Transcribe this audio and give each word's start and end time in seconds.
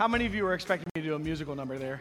How 0.00 0.08
many 0.08 0.24
of 0.24 0.34
you 0.34 0.44
were 0.44 0.54
expecting 0.54 0.86
me 0.94 1.02
to 1.02 1.08
do 1.08 1.14
a 1.14 1.18
musical 1.18 1.54
number 1.54 1.76
there? 1.76 2.00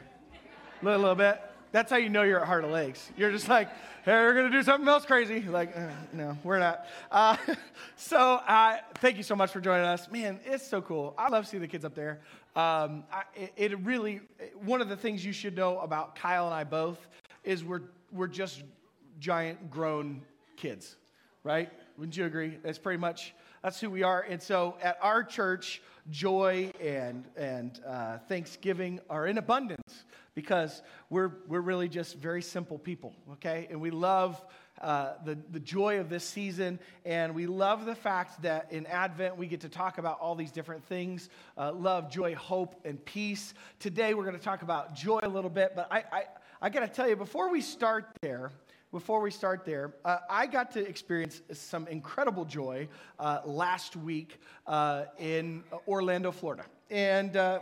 A 0.81 0.85
little, 0.85 1.01
little 1.01 1.15
bit. 1.15 1.41
That's 1.71 1.91
how 1.91 1.97
you 1.97 2.09
know 2.09 2.23
you're 2.23 2.39
at 2.39 2.47
Heart 2.47 2.63
of 2.63 2.71
Lakes. 2.71 3.11
You're 3.17 3.29
just 3.29 3.47
like, 3.49 3.69
hey, 4.05 4.13
we're 4.13 4.33
going 4.33 4.49
to 4.51 4.57
do 4.57 4.63
something 4.63 4.87
else 4.87 5.05
crazy. 5.05 5.41
Like, 5.41 5.75
uh, 5.77 5.89
no, 6.13 6.37
we're 6.43 6.59
not. 6.59 6.85
Uh, 7.11 7.35
so, 7.95 8.35
uh, 8.35 8.77
thank 8.95 9.17
you 9.17 9.23
so 9.23 9.35
much 9.35 9.51
for 9.51 9.59
joining 9.59 9.85
us. 9.85 10.09
Man, 10.09 10.39
it's 10.45 10.65
so 10.65 10.81
cool. 10.81 11.13
I 11.17 11.27
love 11.29 11.45
seeing 11.45 11.61
the 11.61 11.67
kids 11.67 11.85
up 11.85 11.93
there. 11.93 12.21
Um, 12.55 13.03
I, 13.11 13.23
it, 13.35 13.53
it 13.57 13.79
really, 13.81 14.21
one 14.63 14.81
of 14.81 14.89
the 14.89 14.97
things 14.97 15.23
you 15.23 15.33
should 15.33 15.55
know 15.55 15.79
about 15.79 16.15
Kyle 16.15 16.45
and 16.45 16.53
I 16.53 16.63
both 16.63 17.05
is 17.43 17.63
we're, 17.63 17.81
we're 18.11 18.27
just 18.27 18.63
giant 19.19 19.69
grown 19.69 20.21
kids, 20.55 20.95
right? 21.43 21.69
Wouldn't 21.97 22.15
you 22.15 22.25
agree? 22.25 22.57
That's 22.63 22.79
pretty 22.79 22.99
much, 22.99 23.33
that's 23.61 23.79
who 23.79 23.89
we 23.89 24.03
are. 24.03 24.21
And 24.21 24.41
so 24.41 24.75
at 24.81 24.97
our 25.01 25.23
church, 25.23 25.81
joy 26.09 26.71
and, 26.81 27.25
and 27.37 27.79
uh, 27.85 28.17
thanksgiving 28.27 28.99
are 29.09 29.27
in 29.27 29.37
abundance 29.37 30.05
because 30.33 30.81
we're, 31.09 31.31
we're 31.47 31.61
really 31.61 31.89
just 31.89 32.17
very 32.17 32.41
simple 32.41 32.77
people, 32.77 33.13
okay? 33.33 33.67
And 33.69 33.81
we 33.81 33.91
love 33.91 34.43
uh, 34.81 35.13
the, 35.25 35.37
the 35.51 35.59
joy 35.59 35.99
of 35.99 36.09
this 36.09 36.23
season, 36.23 36.79
and 37.03 37.35
we 37.35 37.45
love 37.45 37.85
the 37.85 37.95
fact 37.95 38.41
that 38.43 38.71
in 38.71 38.85
Advent 38.85 39.35
we 39.35 39.47
get 39.47 39.59
to 39.61 39.69
talk 39.69 39.97
about 39.97 40.19
all 40.21 40.35
these 40.35 40.51
different 40.51 40.83
things 40.85 41.29
uh, 41.57 41.73
love, 41.73 42.09
joy, 42.09 42.35
hope, 42.35 42.79
and 42.85 43.03
peace. 43.03 43.53
Today 43.79 44.13
we're 44.13 44.23
going 44.23 44.37
to 44.37 44.43
talk 44.43 44.61
about 44.61 44.95
joy 44.95 45.19
a 45.23 45.27
little 45.27 45.49
bit, 45.49 45.73
but 45.75 45.87
I, 45.91 46.03
I, 46.11 46.23
I 46.61 46.69
got 46.69 46.81
to 46.81 46.87
tell 46.87 47.09
you, 47.09 47.17
before 47.17 47.51
we 47.51 47.59
start 47.59 48.05
there, 48.21 48.51
before 48.91 49.21
we 49.21 49.29
start 49.29 49.65
there, 49.65 49.93
uh, 50.03 50.17
I 50.29 50.47
got 50.47 50.71
to 50.71 50.87
experience 50.87 51.41
some 51.51 51.87
incredible 51.87 52.43
joy 52.43 52.87
uh, 53.19 53.41
last 53.45 53.95
week 53.95 54.39
uh, 54.65 55.05
in 55.19 55.63
Orlando, 55.87 56.31
Florida. 56.31 56.65
And 56.89 57.37
uh, 57.37 57.59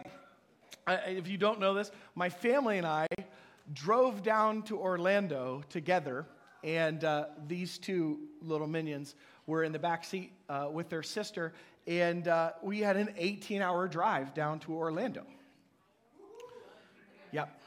I, 0.86 0.96
if 0.96 1.28
you 1.28 1.38
don't 1.38 1.60
know 1.60 1.74
this, 1.74 1.92
my 2.16 2.30
family 2.30 2.78
and 2.78 2.88
I 2.88 3.08
drove 3.74 4.24
down 4.24 4.62
to 4.64 4.78
Orlando 4.78 5.64
together, 5.70 6.26
and 6.64 7.04
uh, 7.04 7.26
these 7.46 7.78
two 7.78 8.20
little 8.42 8.68
minions 8.68 9.16
were 9.48 9.64
in 9.64 9.74
the 9.74 9.80
back 9.80 10.06
seat 10.06 10.32
uh, 10.48 10.70
with 10.72 10.88
their 10.88 11.04
sister, 11.04 11.54
and 11.88 12.30
we 12.62 12.80
had 12.80 12.96
an 12.96 13.14
18 13.18 13.62
hour 13.62 13.88
drive 13.88 14.34
down 14.34 14.60
to 14.60 14.74
Orlando. 14.74 15.24
Yep. 17.34 17.62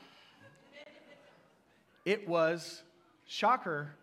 It 2.06 2.26
was 2.26 2.82
Shocker, 3.30 3.94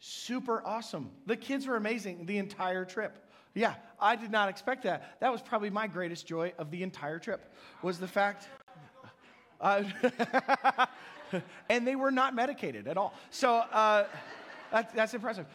super 0.00 0.60
awesome. 0.66 1.12
The 1.26 1.36
kids 1.36 1.68
were 1.68 1.76
amazing 1.76 2.26
the 2.26 2.38
entire 2.38 2.84
trip. 2.84 3.16
Yeah, 3.54 3.74
I 4.00 4.16
did 4.16 4.32
not 4.32 4.48
expect 4.48 4.82
that. 4.82 5.20
That 5.20 5.30
was 5.30 5.40
probably 5.40 5.70
my 5.70 5.86
greatest 5.86 6.26
joy 6.26 6.52
of 6.58 6.72
the 6.72 6.82
entire 6.82 7.20
trip 7.20 7.54
was 7.80 8.00
the 8.00 8.08
fact. 8.08 8.48
Uh, 9.60 9.84
and 11.70 11.86
they 11.86 11.94
were 11.94 12.10
not 12.10 12.34
medicated 12.34 12.88
at 12.88 12.96
all. 12.96 13.14
So 13.30 13.54
uh, 13.54 14.06
that, 14.72 14.92
that's 14.96 15.14
impressive 15.14 15.46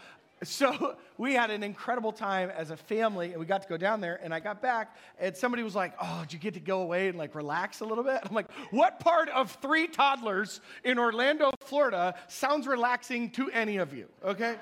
so 0.44 0.96
we 1.18 1.34
had 1.34 1.52
an 1.52 1.64
incredible 1.64 2.12
time 2.12 2.50
as 2.50 2.72
a 2.72 2.78
family 2.78 3.32
and 3.32 3.40
we 3.40 3.46
got 3.46 3.62
to 3.62 3.70
go 3.70 3.78
down 3.78 4.02
there 4.02 4.20
and 4.24 4.34
i 4.34 4.40
got 4.40 4.62
back 4.62 4.96
and 5.20 5.36
somebody 5.38 5.64
was 5.64 5.76
like 5.76 5.94
oh 6.02 6.22
did 6.22 6.34
you 6.34 6.40
get 6.40 6.54
to 6.54 6.60
go 6.60 6.82
away 6.82 7.10
and 7.10 7.18
like 7.18 7.36
relax 7.36 7.82
a 7.82 7.86
little 7.86 8.04
bit 8.04 8.20
i'm 8.24 8.34
like 8.34 8.52
what 8.72 9.00
part 9.00 9.30
of 9.30 9.52
three 9.62 9.88
toddlers 9.88 10.62
in 10.84 10.98
orlando 10.98 11.52
florida 11.62 12.16
sounds 12.28 12.66
relaxing 12.66 13.30
to 13.30 13.50
any 13.52 13.78
of 13.78 13.94
you 13.94 14.08
okay 14.24 14.56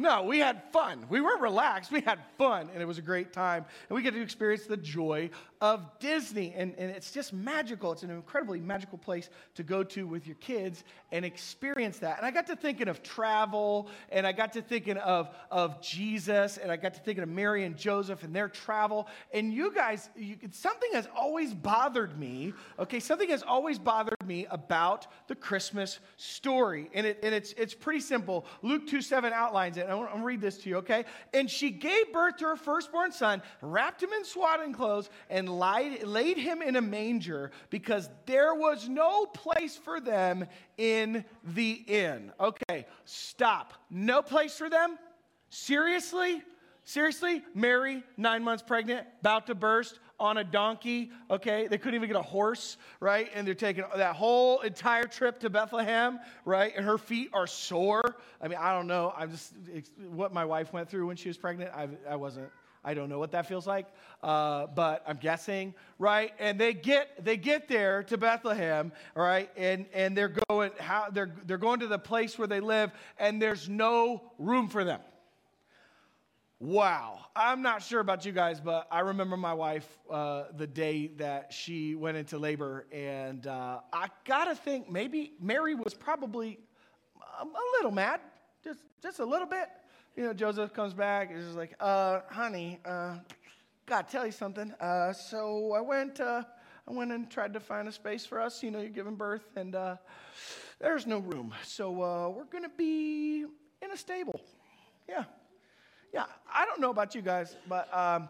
no, 0.00 0.22
we 0.22 0.38
had 0.38 0.62
fun. 0.72 1.04
We 1.10 1.20
weren't 1.20 1.42
relaxed. 1.42 1.92
We 1.92 2.00
had 2.00 2.20
fun, 2.38 2.70
and 2.72 2.80
it 2.80 2.86
was 2.86 2.96
a 2.96 3.02
great 3.02 3.34
time. 3.34 3.66
And 3.88 3.96
we 3.96 4.02
get 4.02 4.14
to 4.14 4.22
experience 4.22 4.64
the 4.64 4.78
joy 4.78 5.28
of 5.60 5.98
Disney. 5.98 6.54
And, 6.56 6.74
and 6.78 6.90
it's 6.90 7.10
just 7.10 7.32
magical. 7.32 7.92
It's 7.92 8.02
an 8.02 8.10
incredibly 8.10 8.60
magical 8.60 8.96
place 8.96 9.28
to 9.56 9.62
go 9.62 9.82
to 9.84 10.06
with 10.06 10.26
your 10.26 10.36
kids 10.36 10.84
and 11.12 11.24
experience 11.24 11.98
that. 11.98 12.16
And 12.16 12.26
I 12.26 12.30
got 12.30 12.46
to 12.46 12.56
thinking 12.56 12.88
of 12.88 13.02
travel, 13.02 13.88
and 14.10 14.26
I 14.26 14.32
got 14.32 14.54
to 14.54 14.62
thinking 14.62 14.96
of, 14.96 15.28
of 15.50 15.82
Jesus, 15.82 16.56
and 16.56 16.72
I 16.72 16.76
got 16.76 16.94
to 16.94 17.00
thinking 17.00 17.22
of 17.22 17.28
Mary 17.28 17.64
and 17.64 17.76
Joseph 17.76 18.22
and 18.22 18.34
their 18.34 18.48
travel. 18.48 19.06
And 19.34 19.52
you 19.52 19.72
guys, 19.74 20.08
you, 20.16 20.36
something 20.50 20.90
has 20.94 21.06
always 21.14 21.52
bothered 21.52 22.18
me, 22.18 22.54
okay? 22.78 23.00
Something 23.00 23.28
has 23.28 23.42
always 23.42 23.78
bothered 23.78 24.16
me 24.24 24.46
about 24.50 25.08
the 25.28 25.34
Christmas 25.34 25.98
story. 26.16 26.88
And, 26.94 27.06
it, 27.06 27.18
and 27.22 27.34
it's, 27.34 27.52
it's 27.52 27.74
pretty 27.74 28.00
simple. 28.00 28.46
Luke 28.62 28.86
2 28.86 29.02
7 29.02 29.32
outlines 29.32 29.76
it. 29.76 29.86
I 29.88 29.94
want 29.94 30.14
to 30.14 30.22
read 30.22 30.40
this 30.40 30.56
to 30.58 30.70
you, 30.70 30.76
okay? 30.76 31.04
And 31.34 31.50
she 31.50 31.70
gave 31.70 32.12
birth 32.12 32.38
to 32.38 32.46
her 32.46 32.56
firstborn 32.56 33.12
son, 33.12 33.42
wrapped 33.60 34.02
him 34.02 34.10
in 34.14 34.24
swaddling 34.24 34.72
clothes, 34.72 35.10
and 35.28 35.49
lied, 35.50 36.04
laid 36.04 36.36
him 36.36 36.62
in 36.62 36.76
a 36.76 36.80
manger 36.80 37.50
because 37.68 38.08
there 38.26 38.54
was 38.54 38.88
no 38.88 39.26
place 39.26 39.76
for 39.76 40.00
them 40.00 40.46
in 40.78 41.24
the 41.44 41.72
inn. 41.86 42.32
Okay, 42.40 42.86
stop. 43.04 43.74
No 43.90 44.22
place 44.22 44.56
for 44.56 44.70
them? 44.70 44.98
Seriously? 45.50 46.42
Seriously? 46.84 47.42
Mary, 47.54 48.02
nine 48.16 48.42
months 48.42 48.62
pregnant, 48.62 49.06
about 49.20 49.46
to 49.48 49.54
burst 49.54 49.98
on 50.18 50.36
a 50.36 50.44
donkey, 50.44 51.10
okay? 51.30 51.66
They 51.66 51.78
couldn't 51.78 51.94
even 51.94 52.08
get 52.08 52.16
a 52.16 52.22
horse, 52.22 52.76
right? 53.00 53.30
And 53.34 53.46
they're 53.46 53.54
taking 53.54 53.84
that 53.96 54.14
whole 54.14 54.60
entire 54.60 55.04
trip 55.04 55.40
to 55.40 55.50
Bethlehem, 55.50 56.20
right? 56.44 56.72
And 56.76 56.84
her 56.84 56.98
feet 56.98 57.30
are 57.32 57.46
sore. 57.46 58.02
I 58.40 58.48
mean, 58.48 58.58
I 58.60 58.74
don't 58.74 58.86
know. 58.86 59.14
I'm 59.16 59.30
just, 59.30 59.54
what 60.10 60.32
my 60.34 60.44
wife 60.44 60.72
went 60.72 60.90
through 60.90 61.06
when 61.06 61.16
she 61.16 61.28
was 61.28 61.38
pregnant, 61.38 61.72
I, 61.74 61.88
I 62.08 62.16
wasn't. 62.16 62.50
I 62.82 62.94
don't 62.94 63.08
know 63.08 63.18
what 63.18 63.32
that 63.32 63.46
feels 63.46 63.66
like, 63.66 63.86
uh, 64.22 64.66
but 64.68 65.02
I'm 65.06 65.18
guessing, 65.18 65.74
right? 65.98 66.32
And 66.38 66.58
they 66.58 66.72
get 66.72 67.24
they 67.24 67.36
get 67.36 67.68
there 67.68 68.02
to 68.04 68.16
Bethlehem, 68.16 68.92
right? 69.14 69.50
And 69.56 69.86
and 69.92 70.16
they're 70.16 70.34
going 70.48 70.70
how 70.78 71.10
they're 71.10 71.34
they're 71.46 71.58
going 71.58 71.80
to 71.80 71.86
the 71.86 71.98
place 71.98 72.38
where 72.38 72.48
they 72.48 72.60
live, 72.60 72.90
and 73.18 73.40
there's 73.40 73.68
no 73.68 74.32
room 74.38 74.68
for 74.68 74.84
them. 74.84 75.00
Wow. 76.60 77.20
I'm 77.34 77.62
not 77.62 77.82
sure 77.82 78.00
about 78.00 78.26
you 78.26 78.32
guys, 78.32 78.60
but 78.60 78.86
I 78.90 79.00
remember 79.00 79.38
my 79.38 79.54
wife 79.54 79.98
uh, 80.10 80.44
the 80.54 80.66
day 80.66 81.06
that 81.16 81.54
she 81.54 81.94
went 81.94 82.18
into 82.18 82.38
labor, 82.38 82.86
and 82.92 83.46
uh, 83.46 83.80
I 83.92 84.08
gotta 84.26 84.54
think 84.54 84.90
maybe 84.90 85.32
Mary 85.40 85.74
was 85.74 85.94
probably 85.94 86.58
a, 87.40 87.44
a, 87.44 87.64
little 87.78 87.92
mad, 87.92 88.20
just 88.62 88.80
just 89.02 89.20
a 89.20 89.24
little 89.24 89.46
bit. 89.46 89.68
You 90.16 90.24
know, 90.24 90.32
Joseph 90.32 90.72
comes 90.72 90.92
back 90.92 91.30
and 91.30 91.38
is 91.38 91.54
like, 91.54 91.74
uh, 91.80 92.20
"Honey, 92.28 92.80
uh, 92.84 93.18
gotta 93.86 94.10
tell 94.10 94.26
you 94.26 94.32
something. 94.32 94.72
Uh, 94.80 95.12
so 95.12 95.72
I 95.72 95.80
went, 95.80 96.20
uh, 96.20 96.42
I 96.88 96.92
went 96.92 97.12
and 97.12 97.30
tried 97.30 97.52
to 97.54 97.60
find 97.60 97.88
a 97.88 97.92
space 97.92 98.26
for 98.26 98.40
us. 98.40 98.62
You 98.62 98.70
know, 98.70 98.80
you're 98.80 98.90
giving 98.90 99.14
birth, 99.14 99.44
and 99.56 99.74
uh, 99.74 99.96
there's 100.80 101.06
no 101.06 101.18
room, 101.18 101.54
so 101.64 102.02
uh, 102.02 102.28
we're 102.28 102.44
gonna 102.44 102.68
be 102.76 103.44
in 103.82 103.90
a 103.92 103.96
stable. 103.96 104.40
Yeah." 105.08 105.24
Yeah, 106.12 106.24
I 106.52 106.64
don't 106.64 106.80
know 106.80 106.90
about 106.90 107.14
you 107.14 107.22
guys, 107.22 107.56
but 107.68 107.92
um, 107.94 108.28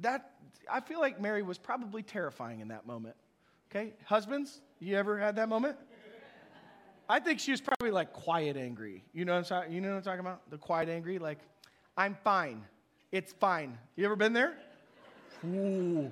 that 0.00 0.30
I 0.70 0.80
feel 0.80 0.98
like 0.98 1.20
Mary 1.20 1.42
was 1.42 1.58
probably 1.58 2.02
terrifying 2.02 2.60
in 2.60 2.68
that 2.68 2.86
moment. 2.86 3.16
Okay, 3.70 3.92
husbands, 4.04 4.62
you 4.80 4.96
ever 4.96 5.18
had 5.18 5.36
that 5.36 5.48
moment? 5.50 5.76
I 7.08 7.20
think 7.20 7.40
she 7.40 7.50
was 7.50 7.60
probably 7.60 7.90
like 7.90 8.12
quiet 8.12 8.56
angry. 8.56 9.04
You 9.12 9.24
know 9.24 9.36
what 9.36 9.52
I'm, 9.52 9.72
you 9.72 9.80
know 9.80 9.90
what 9.90 9.96
I'm 9.96 10.02
talking 10.02 10.20
about? 10.20 10.50
The 10.50 10.58
quiet 10.58 10.88
angry, 10.88 11.18
like, 11.18 11.38
I'm 11.96 12.16
fine. 12.24 12.64
It's 13.10 13.32
fine. 13.32 13.76
You 13.96 14.04
ever 14.04 14.16
been 14.16 14.32
there? 14.32 14.54
Ooh. 15.44 16.10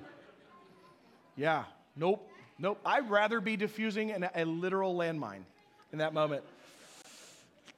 Yeah. 1.35 1.63
Nope. 1.95 2.29
Nope. 2.59 2.79
I'd 2.85 3.09
rather 3.09 3.41
be 3.41 3.57
diffusing 3.57 4.11
an, 4.11 4.29
a 4.35 4.45
literal 4.45 4.95
landmine 4.95 5.43
in 5.91 5.97
that 5.99 6.13
moment 6.13 6.43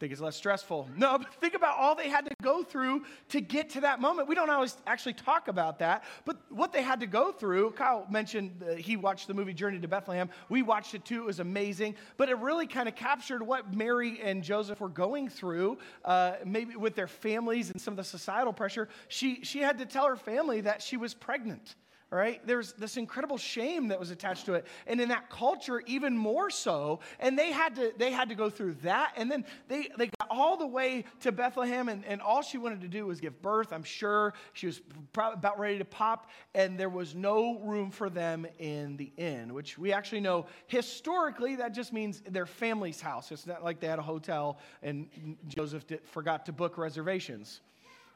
think 0.04 0.12
it's 0.12 0.22
less 0.22 0.36
stressful. 0.36 0.90
No, 0.98 1.18
but 1.18 1.34
think 1.36 1.54
about 1.54 1.78
all 1.78 1.96
they 1.96 2.10
had 2.10 2.26
to 2.26 2.36
go 2.42 2.62
through 2.62 3.06
to 3.30 3.40
get 3.40 3.70
to 3.70 3.82
that 3.82 4.02
moment. 4.02 4.28
We 4.28 4.36
don't 4.36 4.50
always 4.50 4.76
actually 4.86 5.14
talk 5.14 5.48
about 5.48 5.80
that, 5.80 6.04
but 6.26 6.42
what 6.50 6.74
they 6.74 6.82
had 6.82 7.00
to 7.00 7.08
go 7.08 7.32
through, 7.32 7.72
Kyle 7.72 8.06
mentioned 8.10 8.62
uh, 8.70 8.74
he 8.74 8.98
watched 8.98 9.28
the 9.28 9.34
movie 9.34 9.54
Journey 9.54 9.80
to 9.80 9.88
Bethlehem. 9.88 10.30
We 10.50 10.62
watched 10.62 10.94
it 10.94 11.06
too, 11.06 11.22
it 11.22 11.26
was 11.26 11.40
amazing, 11.40 11.96
but 12.18 12.28
it 12.28 12.38
really 12.40 12.68
kind 12.68 12.90
of 12.90 12.98
captured 12.98 13.42
what 13.42 13.74
Mary 13.74 14.20
and 14.22 14.44
Joseph 14.44 14.82
were 14.82 14.90
going 14.90 15.30
through, 15.30 15.78
uh, 16.04 16.34
maybe 16.44 16.76
with 16.76 16.96
their 16.96 17.08
families 17.08 17.72
and 17.72 17.80
some 17.80 17.94
of 17.94 17.98
the 17.98 18.04
societal 18.04 18.52
pressure. 18.52 18.90
She, 19.08 19.46
she 19.46 19.60
had 19.60 19.78
to 19.78 19.86
tell 19.86 20.06
her 20.06 20.18
family 20.18 20.60
that 20.62 20.82
she 20.82 20.98
was 20.98 21.14
pregnant 21.14 21.76
right? 22.14 22.46
There's 22.46 22.74
this 22.74 22.98
incredible 22.98 23.38
shame 23.38 23.88
that 23.88 24.00
was 24.00 24.12
attached 24.12 24.46
to 24.46 24.54
it. 24.54 24.68
And 24.88 25.02
in 25.02 25.10
that 25.10 25.30
culture, 25.30 25.82
even 25.88 26.18
more 26.18 26.50
so. 26.50 27.00
And 27.20 27.38
they 27.38 27.52
had 27.52 27.76
to, 27.76 27.94
they 27.98 28.12
had 28.12 28.30
to 28.30 28.36
go 28.36 28.50
through 28.50 28.76
that. 28.84 29.14
And 29.18 29.32
then 29.32 29.46
they, 29.68 29.90
they 29.98 30.10
got 30.20 30.28
all 30.30 30.56
the 30.58 30.68
way 30.68 31.06
to 31.22 31.32
Bethlehem, 31.32 31.90
and, 31.90 32.06
and 32.06 32.22
all 32.22 32.42
she 32.42 32.58
wanted 32.58 32.82
to 32.82 32.88
do 32.88 33.08
was 33.08 33.20
give 33.20 33.42
birth. 33.42 33.74
I'm 33.74 33.84
sure 33.84 34.34
she 34.54 34.68
was 34.68 34.82
about 35.16 35.60
ready 35.60 35.78
to 35.78 35.86
pop, 35.86 36.30
and 36.54 36.80
there 36.80 36.90
was 36.90 37.16
no 37.16 37.60
room 37.60 37.92
for 37.92 38.10
them 38.10 38.46
in 38.60 38.96
the 38.98 39.12
inn, 39.18 39.54
which 39.54 39.78
we 39.78 39.92
actually 39.92 40.22
know 40.22 40.46
historically 40.68 41.56
that 41.56 41.74
just 41.74 41.94
means 41.94 42.22
their 42.30 42.46
family's 42.46 43.02
house. 43.02 43.32
It's 43.32 43.48
not 43.48 43.64
like 43.64 43.80
they 43.80 43.88
had 43.88 44.00
a 44.00 44.04
hotel 44.04 44.60
and 44.82 45.08
Joseph 45.48 45.88
did, 45.88 46.02
forgot 46.06 46.46
to 46.46 46.52
book 46.52 46.78
reservations. 46.78 47.62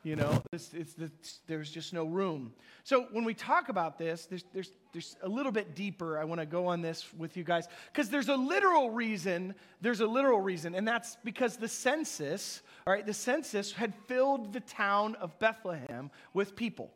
You 0.08 0.16
know, 0.16 0.42
it's, 0.54 0.74
there's 1.48 1.70
just 1.70 1.92
no 1.92 2.06
room. 2.06 2.54
So 2.86 3.08
when 3.12 3.26
we 3.26 3.34
talk 3.34 3.68
about 3.68 3.98
this, 3.98 4.26
there's, 4.26 4.46
there's, 4.54 4.72
there's 4.94 5.18
a 5.22 5.28
little 5.28 5.52
bit 5.52 5.76
deeper. 5.76 6.18
I 6.18 6.24
want 6.24 6.40
to 6.40 6.46
go 6.46 6.68
on 6.68 6.82
this 6.82 7.06
with 7.18 7.36
you 7.36 7.44
guys 7.44 7.68
because 7.92 8.10
there's 8.10 8.30
a 8.30 8.38
literal 8.38 8.90
reason. 8.90 9.54
There's 9.82 10.00
a 10.00 10.08
literal 10.08 10.40
reason, 10.40 10.76
and 10.76 10.88
that's 10.88 11.18
because 11.26 11.58
the 11.58 11.68
census, 11.68 12.62
all 12.88 12.94
right, 12.94 13.06
the 13.06 13.14
census 13.14 13.74
had 13.74 13.94
filled 14.08 14.54
the 14.54 14.62
town 14.62 15.16
of 15.16 15.38
Bethlehem 15.40 16.10
with 16.34 16.56
people. 16.56 16.94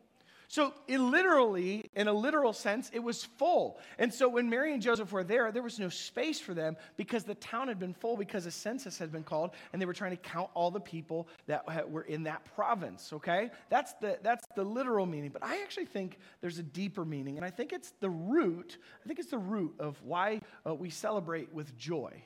So, 0.52 0.74
it 0.86 0.98
literally, 0.98 1.86
in 1.96 2.08
a 2.08 2.12
literal 2.12 2.52
sense, 2.52 2.90
it 2.92 2.98
was 2.98 3.24
full. 3.24 3.80
And 3.98 4.12
so, 4.12 4.28
when 4.28 4.50
Mary 4.50 4.74
and 4.74 4.82
Joseph 4.82 5.10
were 5.10 5.24
there, 5.24 5.50
there 5.50 5.62
was 5.62 5.78
no 5.78 5.88
space 5.88 6.38
for 6.40 6.52
them 6.52 6.76
because 6.98 7.24
the 7.24 7.36
town 7.36 7.68
had 7.68 7.78
been 7.78 7.94
full 7.94 8.18
because 8.18 8.44
a 8.44 8.50
census 8.50 8.98
had 8.98 9.10
been 9.10 9.22
called 9.22 9.52
and 9.72 9.80
they 9.80 9.86
were 9.86 9.94
trying 9.94 10.10
to 10.10 10.18
count 10.18 10.50
all 10.52 10.70
the 10.70 10.78
people 10.78 11.26
that 11.46 11.90
were 11.90 12.02
in 12.02 12.24
that 12.24 12.44
province, 12.54 13.14
okay? 13.14 13.50
That's 13.70 13.94
the, 13.94 14.18
that's 14.22 14.44
the 14.54 14.62
literal 14.62 15.06
meaning. 15.06 15.30
But 15.30 15.42
I 15.42 15.62
actually 15.62 15.86
think 15.86 16.18
there's 16.42 16.58
a 16.58 16.62
deeper 16.62 17.06
meaning, 17.06 17.38
and 17.38 17.46
I 17.46 17.50
think 17.50 17.72
it's 17.72 17.94
the 18.00 18.10
root, 18.10 18.76
I 19.02 19.06
think 19.06 19.20
it's 19.20 19.30
the 19.30 19.38
root 19.38 19.76
of 19.78 20.02
why 20.04 20.42
uh, 20.66 20.74
we 20.74 20.90
celebrate 20.90 21.50
with 21.54 21.74
joy. 21.78 22.22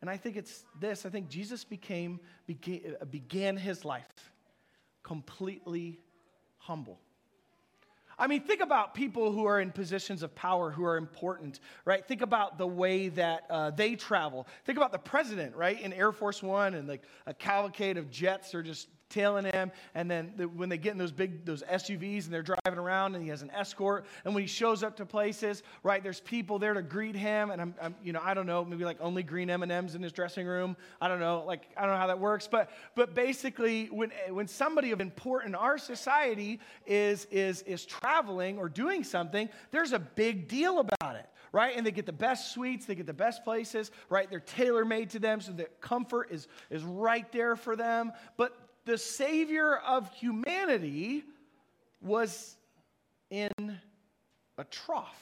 And 0.00 0.08
I 0.08 0.16
think 0.16 0.36
it's 0.36 0.64
this 0.78 1.04
I 1.04 1.08
think 1.08 1.28
Jesus 1.28 1.64
became, 1.64 2.20
began, 2.46 2.94
began 3.10 3.56
his 3.56 3.84
life 3.84 4.30
completely 5.02 5.98
humble. 6.58 7.00
I 8.18 8.26
mean, 8.26 8.42
think 8.42 8.60
about 8.60 8.94
people 8.94 9.32
who 9.32 9.44
are 9.46 9.60
in 9.60 9.72
positions 9.72 10.22
of 10.22 10.34
power 10.34 10.70
who 10.70 10.84
are 10.84 10.96
important, 10.96 11.60
right? 11.84 12.06
Think 12.06 12.22
about 12.22 12.58
the 12.58 12.66
way 12.66 13.08
that 13.10 13.44
uh, 13.50 13.70
they 13.70 13.96
travel. 13.96 14.46
Think 14.64 14.78
about 14.78 14.92
the 14.92 14.98
president, 14.98 15.56
right? 15.56 15.80
In 15.80 15.92
Air 15.92 16.12
Force 16.12 16.42
One 16.42 16.74
and 16.74 16.88
like 16.88 17.02
a 17.26 17.34
cavalcade 17.34 17.96
of 17.96 18.10
jets 18.10 18.54
are 18.54 18.62
just 18.62 18.88
tailing 19.08 19.44
him. 19.44 19.70
And 19.94 20.10
then 20.10 20.32
the, 20.36 20.48
when 20.48 20.68
they 20.68 20.78
get 20.78 20.92
in 20.92 20.98
those 20.98 21.12
big 21.12 21.44
those 21.44 21.62
SUVs 21.62 22.24
and 22.24 22.34
they're 22.34 22.42
driving 22.42 22.78
around, 22.78 23.14
and 23.14 23.22
he 23.22 23.30
has 23.30 23.42
an 23.42 23.50
escort. 23.50 24.06
And 24.24 24.34
when 24.34 24.42
he 24.42 24.46
shows 24.46 24.82
up 24.82 24.96
to 24.96 25.06
places, 25.06 25.62
right, 25.82 26.02
there's 26.02 26.20
people 26.20 26.58
there 26.58 26.74
to 26.74 26.82
greet 26.82 27.16
him. 27.16 27.50
And 27.50 27.60
I'm, 27.60 27.74
I'm 27.80 27.94
you 28.02 28.12
know, 28.12 28.20
I 28.22 28.34
don't 28.34 28.46
know, 28.46 28.64
maybe 28.64 28.84
like 28.84 28.98
only 29.00 29.22
green 29.22 29.50
M 29.50 29.62
and 29.62 29.72
M's 29.72 29.94
in 29.94 30.02
his 30.02 30.12
dressing 30.12 30.46
room. 30.46 30.76
I 31.00 31.08
don't 31.08 31.20
know, 31.20 31.44
like 31.46 31.68
I 31.76 31.82
don't 31.82 31.92
know 31.92 31.98
how 32.00 32.08
that 32.08 32.20
works. 32.20 32.48
But 32.50 32.70
but 32.94 33.14
basically, 33.14 33.86
when 33.86 34.10
when 34.30 34.48
somebody 34.48 34.90
of 34.90 35.00
in 35.00 35.54
our 35.54 35.78
society 35.78 36.60
is 36.86 37.26
is 37.30 37.62
is 37.62 37.84
traveling 37.84 38.58
or 38.58 38.68
doing 38.68 39.04
something, 39.04 39.48
there's 39.70 39.92
a 39.92 39.98
big 39.98 40.48
deal 40.48 40.80
about 40.80 41.16
it 41.16 41.26
right? 41.54 41.76
And 41.76 41.86
they 41.86 41.92
get 41.92 42.04
the 42.04 42.12
best 42.12 42.52
suites, 42.52 42.84
they 42.84 42.96
get 42.96 43.06
the 43.06 43.12
best 43.12 43.44
places, 43.44 43.92
right? 44.08 44.28
They're 44.28 44.40
tailor 44.40 44.84
made 44.84 45.10
to 45.10 45.20
them 45.20 45.40
so 45.40 45.52
that 45.52 45.80
comfort 45.80 46.32
is, 46.32 46.48
is 46.68 46.82
right 46.82 47.30
there 47.30 47.54
for 47.54 47.76
them. 47.76 48.10
But 48.36 48.63
the 48.84 48.98
Savior 48.98 49.76
of 49.76 50.12
humanity 50.12 51.24
was 52.00 52.56
in 53.30 53.78
a 54.58 54.64
trough. 54.64 55.20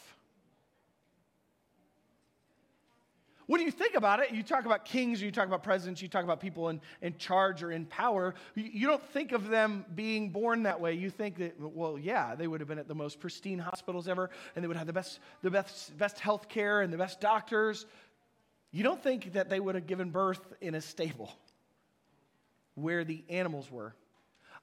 When 3.47 3.61
you 3.61 3.71
think 3.71 3.97
about 3.97 4.21
it, 4.21 4.31
you 4.31 4.43
talk 4.43 4.65
about 4.65 4.85
kings, 4.85 5.21
you 5.21 5.31
talk 5.31 5.47
about 5.47 5.63
presidents, 5.63 6.01
you 6.01 6.09
talk 6.09 6.25
about 6.25 6.41
people 6.41 6.69
in, 6.69 6.81
in 7.03 7.17
charge 7.19 7.63
or 7.63 7.73
in 7.73 7.85
power. 7.87 8.35
You, 8.55 8.65
you 8.73 8.87
don't 8.87 9.03
think 9.11 9.33
of 9.33 9.49
them 9.49 9.85
being 9.95 10.31
born 10.31 10.63
that 10.63 10.81
way. 10.81 10.95
You 10.95 11.11
think 11.11 11.37
that, 11.39 11.61
well, 11.61 11.99
yeah, 11.99 12.35
they 12.35 12.47
would 12.47 12.61
have 12.61 12.69
been 12.69 12.79
at 12.79 12.89
the 12.89 12.95
most 12.95 13.21
pristine 13.21 13.59
hospitals 13.59 14.09
ever, 14.09 14.31
and 14.55 14.63
they 14.63 14.69
would 14.69 14.77
have 14.77 14.87
the 14.87 14.93
best, 14.93 15.19
the 15.43 15.51
best, 15.51 15.97
best 15.99 16.19
health 16.19 16.49
care 16.49 16.81
and 16.83 16.93
the 16.93 16.97
best 16.97 17.21
doctors. 17.21 17.85
You 18.71 18.85
don't 18.85 19.03
think 19.03 19.35
that 19.35 19.51
they 19.51 19.61
would 19.61 19.75
have 19.75 19.87
given 19.87 20.11
birth 20.11 20.55
in 20.61 20.75
a 20.75 20.81
stable 20.81 21.35
where 22.75 23.05
the 23.05 23.25
animals 23.29 23.71
were. 23.71 23.95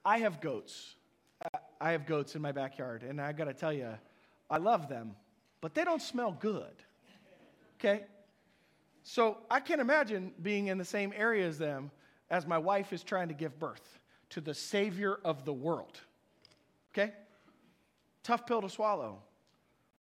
I 0.03 0.19
have 0.19 0.41
goats. 0.41 0.95
Uh, 1.43 1.57
I 1.79 1.91
have 1.91 2.05
goats 2.05 2.35
in 2.35 2.41
my 2.41 2.51
backyard, 2.51 3.03
and 3.03 3.21
I 3.21 3.31
got 3.31 3.45
to 3.45 3.53
tell 3.53 3.73
you, 3.73 3.89
I 4.49 4.57
love 4.57 4.89
them, 4.89 5.15
but 5.61 5.73
they 5.73 5.83
don't 5.83 6.01
smell 6.01 6.35
good. 6.39 6.73
Okay? 7.79 8.03
So 9.03 9.37
I 9.49 9.59
can't 9.59 9.81
imagine 9.81 10.33
being 10.41 10.67
in 10.67 10.77
the 10.77 10.85
same 10.85 11.13
area 11.15 11.47
as 11.47 11.57
them 11.57 11.91
as 12.29 12.45
my 12.45 12.57
wife 12.57 12.93
is 12.93 13.03
trying 13.03 13.29
to 13.29 13.33
give 13.33 13.57
birth 13.57 13.99
to 14.31 14.41
the 14.41 14.53
Savior 14.53 15.17
of 15.23 15.45
the 15.45 15.53
world. 15.53 15.99
Okay? 16.93 17.13
Tough 18.23 18.45
pill 18.45 18.61
to 18.61 18.69
swallow. 18.69 19.19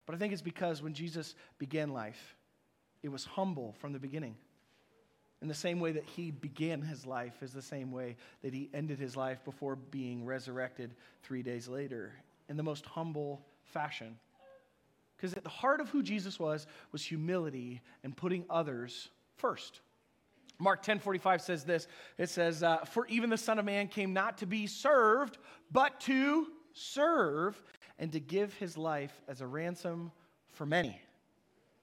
But 0.06 0.14
I 0.14 0.18
think 0.18 0.32
it's 0.32 0.42
because 0.42 0.82
when 0.82 0.94
Jesus 0.94 1.34
began 1.58 1.92
life, 1.92 2.36
it 3.02 3.10
was 3.10 3.24
humble 3.24 3.74
from 3.78 3.92
the 3.92 3.98
beginning. 3.98 4.36
In 5.40 5.48
the 5.48 5.54
same 5.54 5.78
way 5.78 5.92
that 5.92 6.04
he 6.04 6.30
began 6.30 6.82
his 6.82 7.06
life 7.06 7.42
is 7.42 7.52
the 7.52 7.62
same 7.62 7.92
way 7.92 8.16
that 8.42 8.52
he 8.52 8.68
ended 8.74 8.98
his 8.98 9.16
life 9.16 9.44
before 9.44 9.76
being 9.76 10.24
resurrected 10.24 10.94
three 11.22 11.42
days 11.42 11.68
later 11.68 12.12
in 12.48 12.56
the 12.56 12.62
most 12.62 12.84
humble 12.86 13.40
fashion. 13.62 14.16
Because 15.16 15.34
at 15.34 15.44
the 15.44 15.50
heart 15.50 15.80
of 15.80 15.88
who 15.90 16.02
Jesus 16.02 16.38
was 16.38 16.66
was 16.90 17.04
humility 17.04 17.80
and 18.02 18.16
putting 18.16 18.44
others 18.50 19.08
first. 19.36 19.80
Mark 20.58 20.82
10:45 20.82 21.40
says 21.40 21.64
this. 21.64 21.86
It 22.16 22.28
says, 22.28 22.62
uh, 22.64 22.84
"For 22.84 23.06
even 23.06 23.30
the 23.30 23.38
Son 23.38 23.60
of 23.60 23.64
Man 23.64 23.86
came 23.86 24.12
not 24.12 24.38
to 24.38 24.46
be 24.46 24.66
served, 24.66 25.38
but 25.70 26.00
to 26.00 26.52
serve 26.72 27.62
and 27.98 28.10
to 28.12 28.20
give 28.20 28.54
his 28.54 28.76
life 28.76 29.22
as 29.28 29.40
a 29.40 29.46
ransom 29.46 30.10
for 30.48 30.66
many." 30.66 31.00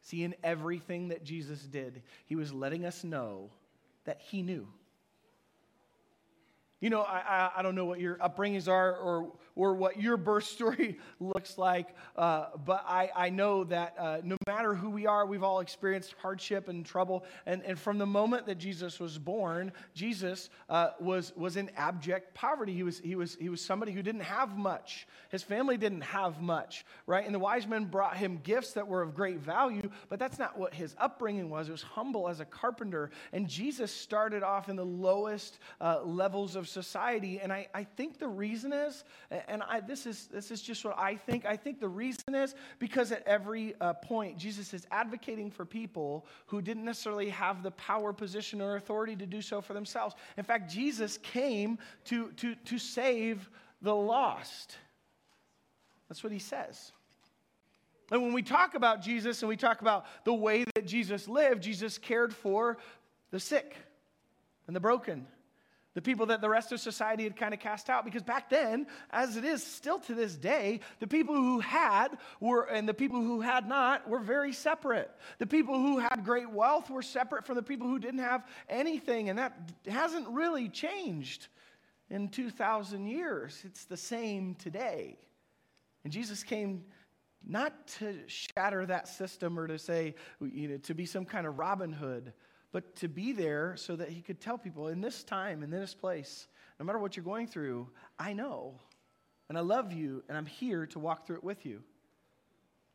See, 0.06 0.24
in 0.24 0.36
everything 0.44 1.08
that 1.08 1.24
Jesus 1.24 1.60
did, 1.64 2.04
he 2.28 2.36
was 2.36 2.54
letting 2.54 2.86
us 2.86 3.04
know 3.04 3.50
that 4.04 4.22
he 4.22 4.44
knew. 4.44 4.68
You 6.82 6.90
know, 6.90 7.02
I, 7.02 7.22
I, 7.28 7.52
I, 7.58 7.62
don't 7.62 7.74
know 7.74 7.86
what 7.86 8.02
your 8.02 8.16
upbringings 8.18 8.68
are 8.68 8.98
or, 8.98 9.32
or 9.56 9.76
what 9.76 10.00
your 10.00 10.18
birth 10.18 10.44
story 10.56 11.00
looks 11.22 11.58
like, 11.58 11.96
uh, 12.18 12.48
but 12.66 12.84
I, 12.86 13.10
I 13.16 13.30
know 13.30 13.64
that 13.64 13.96
uh, 13.98 14.18
no 14.24 14.36
matter 14.46 14.76
who 14.76 14.90
we 14.90 15.08
are, 15.08 15.26
we've 15.26 15.42
all 15.42 15.62
experienced 15.62 16.16
hardship 16.22 16.68
and 16.68 16.86
trouble. 16.86 17.24
And, 17.46 17.64
and 17.64 17.80
from 17.80 17.98
the 17.98 18.06
moment 18.06 18.46
that 18.48 18.58
Jesus 18.58 19.00
was 19.00 19.18
born, 19.18 19.72
Jesus 19.94 20.50
uh, 20.70 20.90
was, 21.00 21.32
was 21.38 21.56
in 21.56 21.72
abject 21.78 22.34
poverty. 22.34 22.74
He 22.74 22.84
was, 22.84 23.00
he, 23.00 23.16
was, 23.16 23.36
he 23.40 23.48
was 23.48 23.62
somebody 23.62 23.94
who 23.94 24.04
didn't 24.04 24.22
have 24.22 24.58
much. 24.58 25.08
His 25.30 25.44
family 25.44 25.78
didn't 25.78 26.02
have 26.02 26.42
much, 26.42 26.86
right? 27.08 27.26
And 27.26 27.34
the 27.34 27.40
wise 27.40 27.66
men 27.68 27.86
brought 27.86 28.18
him 28.18 28.42
gifts 28.44 28.74
that 28.74 28.86
were 28.86 29.02
of 29.02 29.16
great 29.16 29.40
value, 29.40 29.90
but 30.10 30.20
that's 30.20 30.38
not 30.38 30.60
what 30.60 30.74
his 30.74 30.94
upbringing 31.00 31.50
was. 31.50 31.70
It 31.70 31.72
was 31.72 31.84
humble 31.84 32.28
as 32.28 32.42
a 32.42 32.46
carpenter. 32.46 33.12
And 33.32 33.48
Jesus 33.48 33.94
started 33.94 34.44
off 34.44 34.68
in 34.68 34.76
the 34.76 34.86
lowest 34.86 35.60
uh, 35.80 36.02
levels 36.04 36.58
of 36.58 36.65
of 36.66 36.70
society. 36.70 37.40
And 37.40 37.54
I, 37.54 37.68
I 37.74 37.84
think 37.84 38.18
the 38.18 38.28
reason 38.28 38.74
is, 38.74 39.04
and 39.48 39.62
I, 39.64 39.80
this, 39.80 40.06
is, 40.06 40.28
this 40.28 40.50
is 40.50 40.62
just 40.62 40.84
what 40.84 40.98
I 40.98 41.16
think, 41.16 41.46
I 41.46 41.56
think 41.56 41.80
the 41.80 41.88
reason 41.88 42.34
is 42.34 42.56
because 42.80 43.12
at 43.12 43.26
every 43.28 43.76
uh, 43.80 43.94
point, 43.94 44.38
Jesus 44.38 44.74
is 44.74 44.88
advocating 44.92 45.52
for 45.52 45.64
people 45.64 46.26
who 46.48 46.62
didn't 46.62 46.84
necessarily 46.84 47.30
have 47.30 47.62
the 47.62 47.72
power, 47.72 48.12
position, 48.12 48.62
or 48.62 48.78
authority 48.78 49.16
to 49.16 49.26
do 49.26 49.42
so 49.42 49.62
for 49.62 49.74
themselves. 49.74 50.16
In 50.38 50.44
fact, 50.44 50.72
Jesus 50.72 51.20
came 51.20 51.78
to, 52.06 52.32
to, 52.38 52.56
to 52.56 52.80
save 52.80 53.50
the 53.82 53.96
lost. 53.96 54.78
That's 56.10 56.24
what 56.24 56.34
he 56.34 56.40
says. 56.40 56.92
And 58.12 58.22
when 58.22 58.34
we 58.34 58.42
talk 58.42 58.76
about 58.76 59.02
Jesus 59.02 59.42
and 59.42 59.50
we 59.50 59.58
talk 59.58 59.82
about 59.82 60.06
the 60.26 60.34
way 60.34 60.66
that 60.76 60.86
Jesus 60.86 61.28
lived, 61.28 61.64
Jesus 61.64 61.98
cared 61.98 62.34
for 62.34 62.78
the 63.32 63.40
sick 63.40 63.76
and 64.68 64.76
the 64.76 64.80
broken 64.80 65.28
the 65.96 66.02
people 66.02 66.28
that 66.28 66.42
the 66.42 66.50
rest 66.50 66.72
of 66.74 66.80
society 66.80 67.24
had 67.24 67.36
kind 67.36 67.54
of 67.54 67.60
cast 67.60 67.90
out. 67.90 68.06
Because 68.06 68.22
back 68.22 68.50
then, 68.50 68.86
as 69.12 69.38
it 69.38 69.46
is 69.46 69.64
still 69.64 69.98
to 70.02 70.14
this 70.14 70.36
day, 70.36 70.82
the 71.00 71.08
people 71.08 71.34
who 71.34 71.62
had 71.62 72.10
were, 72.42 72.64
and 72.64 72.88
the 72.88 72.94
people 72.94 73.22
who 73.22 73.42
had 73.42 73.68
not 73.68 74.08
were 74.08 74.20
very 74.20 74.52
separate. 74.52 75.10
The 75.40 75.48
people 75.48 75.76
who 75.76 75.98
had 75.98 76.26
great 76.26 76.52
wealth 76.52 76.90
were 76.90 77.02
separate 77.02 77.46
from 77.46 77.56
the 77.56 77.64
people 77.64 77.88
who 77.88 77.98
didn't 77.98 78.20
have 78.20 78.46
anything. 78.70 79.30
And 79.30 79.40
that 79.40 79.58
hasn't 79.88 80.28
really 80.28 80.68
changed 80.68 81.48
in 82.10 82.28
2,000 82.28 83.08
years. 83.08 83.64
It's 83.66 83.86
the 83.86 83.98
same 83.98 84.56
today. 84.56 85.18
And 86.04 86.12
Jesus 86.12 86.44
came 86.44 86.84
not 87.48 87.88
to 88.00 88.18
shatter 88.28 88.86
that 88.86 89.08
system 89.08 89.58
or 89.58 89.68
to 89.68 89.80
say, 89.80 90.16
you 90.42 90.68
know, 90.68 90.78
to 90.78 90.94
be 90.94 91.06
some 91.06 91.24
kind 91.24 91.48
of 91.48 91.58
Robin 91.58 91.94
Hood 91.94 92.34
but 92.76 92.94
to 92.98 93.08
be 93.08 93.32
there 93.32 93.74
so 93.78 93.96
that 93.96 94.10
he 94.10 94.20
could 94.20 94.42
tell 94.42 94.58
people 94.58 94.90
in 94.90 95.00
this 95.00 95.24
time, 95.24 95.64
in 95.64 95.70
this 95.70 95.94
place, 95.94 96.50
no 96.78 96.86
matter 96.86 97.00
what 97.00 97.16
you're 97.16 97.24
going 97.24 97.48
through, 97.48 97.88
I 98.20 98.34
know. 98.34 98.82
And 99.48 99.58
I 99.58 99.62
love 99.62 99.94
you, 99.94 100.26
and 100.28 100.38
I'm 100.38 100.46
here 100.46 100.86
to 100.88 101.00
walk 101.00 101.26
through 101.26 101.38
it 101.38 101.44
with 101.46 101.66
you. 101.66 101.82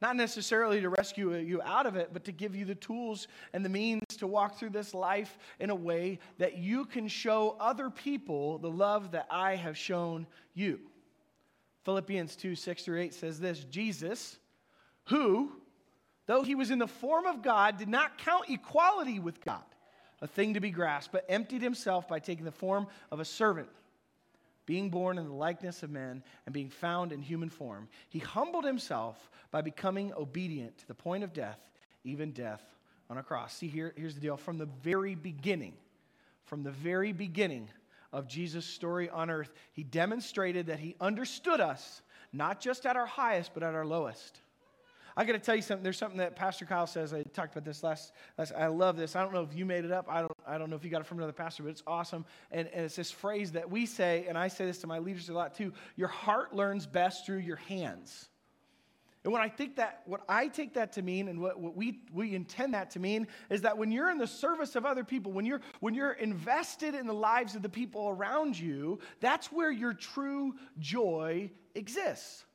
Not 0.02 0.16
necessarily 0.16 0.82
to 0.82 0.90
rescue 0.90 1.34
you 1.34 1.62
out 1.62 1.86
of 1.86 1.96
it, 1.96 2.10
but 2.12 2.26
to 2.26 2.32
give 2.32 2.54
you 2.54 2.66
the 2.66 2.74
tools 2.74 3.26
and 3.54 3.64
the 3.64 3.70
means 3.70 4.02
to 4.18 4.26
walk 4.26 4.58
through 4.58 4.68
this 4.68 4.92
life 4.92 5.38
in 5.60 5.70
a 5.70 5.74
way 5.74 6.18
that 6.36 6.58
you 6.58 6.84
can 6.84 7.08
show 7.08 7.56
other 7.58 7.88
people 7.88 8.58
the 8.58 8.70
love 8.70 9.12
that 9.12 9.28
I 9.30 9.56
have 9.56 9.78
shown 9.78 10.26
you. 10.52 10.78
Philippians 11.84 12.36
2 12.36 12.54
6 12.54 12.82
through 12.82 13.00
8 13.00 13.14
says 13.14 13.40
this 13.40 13.64
Jesus, 13.64 14.36
who, 15.04 15.50
though 16.30 16.44
he 16.44 16.54
was 16.54 16.70
in 16.70 16.78
the 16.78 16.86
form 16.86 17.26
of 17.26 17.42
God, 17.42 17.76
did 17.76 17.88
not 17.88 18.16
count 18.18 18.48
equality 18.48 19.18
with 19.18 19.44
God 19.44 19.64
a 20.22 20.28
thing 20.28 20.54
to 20.54 20.60
be 20.60 20.70
grasped, 20.70 21.10
but 21.10 21.24
emptied 21.28 21.60
himself 21.60 22.06
by 22.06 22.20
taking 22.20 22.44
the 22.44 22.52
form 22.52 22.86
of 23.10 23.18
a 23.18 23.24
servant 23.24 23.68
being 24.64 24.90
born 24.90 25.18
in 25.18 25.26
the 25.26 25.34
likeness 25.34 25.82
of 25.82 25.90
men 25.90 26.22
and 26.46 26.52
being 26.52 26.70
found 26.70 27.10
in 27.10 27.20
human 27.20 27.48
form, 27.48 27.88
he 28.08 28.20
humbled 28.20 28.64
himself 28.64 29.28
by 29.50 29.60
becoming 29.60 30.12
obedient 30.12 30.78
to 30.78 30.86
the 30.86 30.94
point 30.94 31.24
of 31.24 31.32
death, 31.32 31.58
even 32.04 32.30
death 32.30 32.62
on 33.08 33.18
a 33.18 33.22
cross. 33.24 33.56
See, 33.56 33.66
here, 33.66 33.92
here's 33.96 34.14
the 34.14 34.20
deal. 34.20 34.36
From 34.36 34.58
the 34.58 34.68
very 34.84 35.16
beginning, 35.16 35.72
from 36.44 36.62
the 36.62 36.70
very 36.70 37.10
beginning 37.10 37.68
of 38.12 38.28
Jesus' 38.28 38.64
story 38.64 39.10
on 39.10 39.28
earth, 39.28 39.52
he 39.72 39.82
demonstrated 39.82 40.66
that 40.66 40.78
he 40.78 40.94
understood 41.00 41.60
us, 41.60 42.02
not 42.32 42.60
just 42.60 42.86
at 42.86 42.94
our 42.94 43.06
highest, 43.06 43.52
but 43.52 43.64
at 43.64 43.74
our 43.74 43.84
lowest. 43.84 44.40
I 45.16 45.24
got 45.24 45.32
to 45.32 45.38
tell 45.38 45.56
you 45.56 45.62
something. 45.62 45.82
There's 45.82 45.98
something 45.98 46.18
that 46.18 46.36
Pastor 46.36 46.64
Kyle 46.64 46.86
says. 46.86 47.12
I 47.12 47.22
talked 47.22 47.52
about 47.52 47.64
this 47.64 47.82
last, 47.82 48.12
last. 48.38 48.52
I 48.56 48.66
love 48.68 48.96
this. 48.96 49.16
I 49.16 49.22
don't 49.22 49.32
know 49.32 49.42
if 49.42 49.54
you 49.54 49.66
made 49.66 49.84
it 49.84 49.92
up. 49.92 50.06
I 50.08 50.20
don't. 50.20 50.32
I 50.46 50.58
don't 50.58 50.70
know 50.70 50.76
if 50.76 50.84
you 50.84 50.90
got 50.90 51.00
it 51.00 51.06
from 51.06 51.18
another 51.18 51.32
pastor, 51.32 51.62
but 51.62 51.68
it's 51.68 51.82
awesome. 51.86 52.24
And, 52.50 52.68
and 52.68 52.84
it's 52.84 52.96
this 52.96 53.10
phrase 53.10 53.52
that 53.52 53.70
we 53.70 53.86
say, 53.86 54.26
and 54.28 54.36
I 54.36 54.48
say 54.48 54.64
this 54.66 54.78
to 54.78 54.86
my 54.86 54.98
leaders 54.98 55.28
a 55.28 55.32
lot 55.32 55.54
too. 55.54 55.72
Your 55.96 56.08
heart 56.08 56.54
learns 56.54 56.86
best 56.86 57.26
through 57.26 57.38
your 57.38 57.56
hands. 57.56 58.28
And 59.22 59.32
when 59.34 59.42
I 59.42 59.48
think 59.50 59.76
that, 59.76 60.00
what 60.06 60.22
I 60.28 60.48
take 60.48 60.74
that 60.74 60.94
to 60.94 61.02
mean, 61.02 61.28
and 61.28 61.40
what, 61.40 61.60
what 61.60 61.76
we, 61.76 62.00
we 62.12 62.34
intend 62.34 62.72
that 62.72 62.90
to 62.92 62.98
mean, 62.98 63.26
is 63.50 63.60
that 63.62 63.76
when 63.76 63.92
you're 63.92 64.10
in 64.10 64.16
the 64.16 64.26
service 64.26 64.76
of 64.76 64.86
other 64.86 65.04
people, 65.04 65.30
when 65.30 65.44
you're, 65.44 65.60
when 65.80 65.92
you're 65.92 66.12
invested 66.12 66.94
in 66.94 67.06
the 67.06 67.14
lives 67.14 67.54
of 67.54 67.60
the 67.60 67.68
people 67.68 68.08
around 68.08 68.58
you, 68.58 68.98
that's 69.20 69.52
where 69.52 69.70
your 69.70 69.92
true 69.92 70.54
joy 70.78 71.50
exists. 71.74 72.46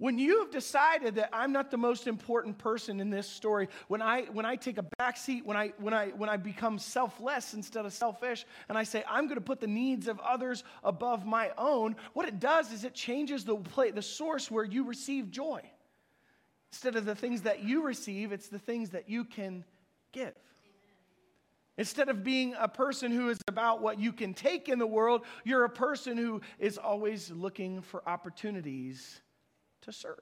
When 0.00 0.18
you've 0.18 0.50
decided 0.50 1.16
that 1.16 1.28
I'm 1.30 1.52
not 1.52 1.70
the 1.70 1.76
most 1.76 2.06
important 2.06 2.56
person 2.56 3.00
in 3.00 3.10
this 3.10 3.28
story, 3.28 3.68
when 3.88 4.00
I, 4.00 4.22
when 4.32 4.46
I 4.46 4.56
take 4.56 4.78
a 4.78 4.86
back 4.96 5.18
seat, 5.18 5.44
when 5.44 5.58
I, 5.58 5.74
when, 5.76 5.92
I, 5.92 6.08
when 6.16 6.30
I 6.30 6.38
become 6.38 6.78
selfless 6.78 7.52
instead 7.52 7.84
of 7.84 7.92
selfish, 7.92 8.46
and 8.70 8.78
I 8.78 8.84
say, 8.84 9.04
I'm 9.06 9.26
going 9.26 9.36
to 9.36 9.42
put 9.42 9.60
the 9.60 9.66
needs 9.66 10.08
of 10.08 10.18
others 10.20 10.64
above 10.82 11.26
my 11.26 11.50
own, 11.58 11.96
what 12.14 12.26
it 12.26 12.40
does 12.40 12.72
is 12.72 12.84
it 12.84 12.94
changes 12.94 13.44
the, 13.44 13.56
play, 13.56 13.90
the 13.90 14.00
source 14.00 14.50
where 14.50 14.64
you 14.64 14.84
receive 14.84 15.30
joy. 15.30 15.60
Instead 16.72 16.96
of 16.96 17.04
the 17.04 17.14
things 17.14 17.42
that 17.42 17.62
you 17.62 17.84
receive, 17.84 18.32
it's 18.32 18.48
the 18.48 18.58
things 18.58 18.88
that 18.90 19.10
you 19.10 19.22
can 19.22 19.66
give. 20.12 20.32
Instead 21.76 22.08
of 22.08 22.24
being 22.24 22.54
a 22.58 22.68
person 22.68 23.12
who 23.12 23.28
is 23.28 23.38
about 23.48 23.82
what 23.82 24.00
you 24.00 24.14
can 24.14 24.32
take 24.32 24.70
in 24.70 24.78
the 24.78 24.86
world, 24.86 25.26
you're 25.44 25.64
a 25.64 25.68
person 25.68 26.16
who 26.16 26.40
is 26.58 26.78
always 26.78 27.30
looking 27.30 27.82
for 27.82 28.02
opportunities 28.08 29.20
to 29.82 29.92
serve. 29.92 30.18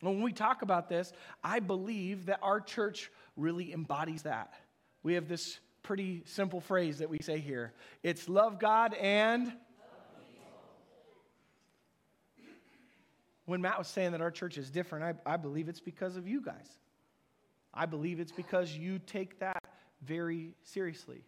When 0.00 0.20
we 0.20 0.32
talk 0.32 0.62
about 0.62 0.88
this, 0.88 1.12
I 1.42 1.60
believe 1.60 2.26
that 2.26 2.40
our 2.42 2.60
church 2.60 3.10
really 3.36 3.72
embodies 3.72 4.22
that. 4.22 4.52
We 5.02 5.14
have 5.14 5.28
this 5.28 5.58
pretty 5.82 6.22
simple 6.26 6.60
phrase 6.60 6.98
that 6.98 7.08
we 7.08 7.18
say 7.20 7.38
here 7.38 7.72
it's 8.02 8.28
love 8.28 8.58
God 8.58 8.94
and. 8.94 9.52
When 13.44 13.60
Matt 13.60 13.78
was 13.78 13.86
saying 13.86 14.10
that 14.10 14.20
our 14.20 14.32
church 14.32 14.58
is 14.58 14.70
different, 14.70 15.04
I, 15.04 15.34
I 15.34 15.36
believe 15.36 15.68
it's 15.68 15.78
because 15.78 16.16
of 16.16 16.26
you 16.26 16.40
guys. 16.40 16.66
I 17.72 17.86
believe 17.86 18.18
it's 18.18 18.32
because 18.32 18.72
you 18.72 18.98
take 18.98 19.38
that 19.38 19.62
very 20.02 20.50
seriously. 20.64 21.22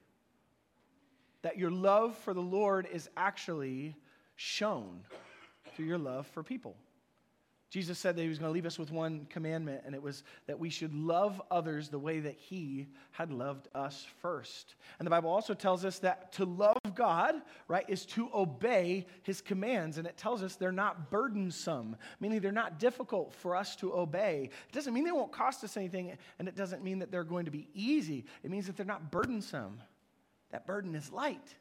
That 1.42 1.58
your 1.58 1.70
love 1.70 2.16
for 2.16 2.34
the 2.34 2.40
Lord 2.40 2.88
is 2.92 3.08
actually 3.16 3.94
shown 4.34 5.02
through 5.78 5.86
your 5.86 5.96
love 5.96 6.26
for 6.26 6.42
people. 6.42 6.74
Jesus 7.70 8.00
said 8.00 8.16
that 8.16 8.22
he 8.22 8.28
was 8.28 8.38
going 8.38 8.48
to 8.48 8.52
leave 8.52 8.66
us 8.66 8.80
with 8.80 8.90
one 8.90 9.26
commandment, 9.30 9.82
and 9.86 9.94
it 9.94 10.02
was 10.02 10.24
that 10.48 10.58
we 10.58 10.70
should 10.70 10.92
love 10.92 11.40
others 11.52 11.88
the 11.88 12.00
way 12.00 12.18
that 12.18 12.34
he 12.34 12.88
had 13.12 13.30
loved 13.30 13.68
us 13.76 14.04
first. 14.20 14.74
And 14.98 15.06
the 15.06 15.10
Bible 15.10 15.30
also 15.30 15.54
tells 15.54 15.84
us 15.84 16.00
that 16.00 16.32
to 16.32 16.44
love 16.44 16.78
God, 16.96 17.36
right, 17.68 17.84
is 17.86 18.06
to 18.06 18.28
obey 18.34 19.06
his 19.22 19.40
commands. 19.40 19.98
And 19.98 20.06
it 20.08 20.16
tells 20.16 20.42
us 20.42 20.56
they're 20.56 20.72
not 20.72 21.12
burdensome, 21.12 21.94
meaning 22.18 22.40
they're 22.40 22.50
not 22.50 22.80
difficult 22.80 23.32
for 23.32 23.54
us 23.54 23.76
to 23.76 23.94
obey. 23.94 24.50
It 24.68 24.72
doesn't 24.72 24.92
mean 24.92 25.04
they 25.04 25.12
won't 25.12 25.30
cost 25.30 25.62
us 25.62 25.76
anything, 25.76 26.16
and 26.40 26.48
it 26.48 26.56
doesn't 26.56 26.82
mean 26.82 26.98
that 26.98 27.12
they're 27.12 27.22
going 27.22 27.44
to 27.44 27.52
be 27.52 27.68
easy. 27.72 28.24
It 28.42 28.50
means 28.50 28.66
that 28.66 28.76
they're 28.76 28.84
not 28.84 29.12
burdensome. 29.12 29.80
That 30.50 30.66
burden 30.66 30.96
is 30.96 31.12
light. 31.12 31.54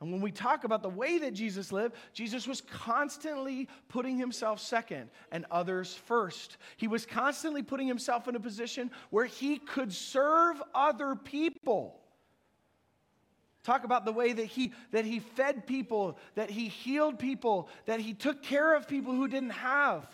And 0.00 0.12
when 0.12 0.20
we 0.20 0.30
talk 0.30 0.64
about 0.64 0.82
the 0.82 0.90
way 0.90 1.18
that 1.18 1.32
Jesus 1.32 1.72
lived, 1.72 1.94
Jesus 2.12 2.46
was 2.46 2.60
constantly 2.60 3.66
putting 3.88 4.18
himself 4.18 4.60
second 4.60 5.08
and 5.32 5.46
others 5.50 5.94
first. 5.94 6.58
He 6.76 6.86
was 6.86 7.06
constantly 7.06 7.62
putting 7.62 7.88
himself 7.88 8.28
in 8.28 8.36
a 8.36 8.40
position 8.40 8.90
where 9.08 9.24
he 9.24 9.56
could 9.56 9.92
serve 9.92 10.62
other 10.74 11.14
people. 11.14 11.98
Talk 13.62 13.84
about 13.84 14.04
the 14.04 14.12
way 14.12 14.34
that 14.34 14.44
he, 14.44 14.72
that 14.92 15.06
he 15.06 15.18
fed 15.18 15.66
people, 15.66 16.18
that 16.34 16.50
he 16.50 16.68
healed 16.68 17.18
people, 17.18 17.68
that 17.86 17.98
he 17.98 18.12
took 18.12 18.42
care 18.42 18.76
of 18.76 18.86
people 18.86 19.14
who 19.14 19.28
didn't 19.28 19.50
have 19.50 20.06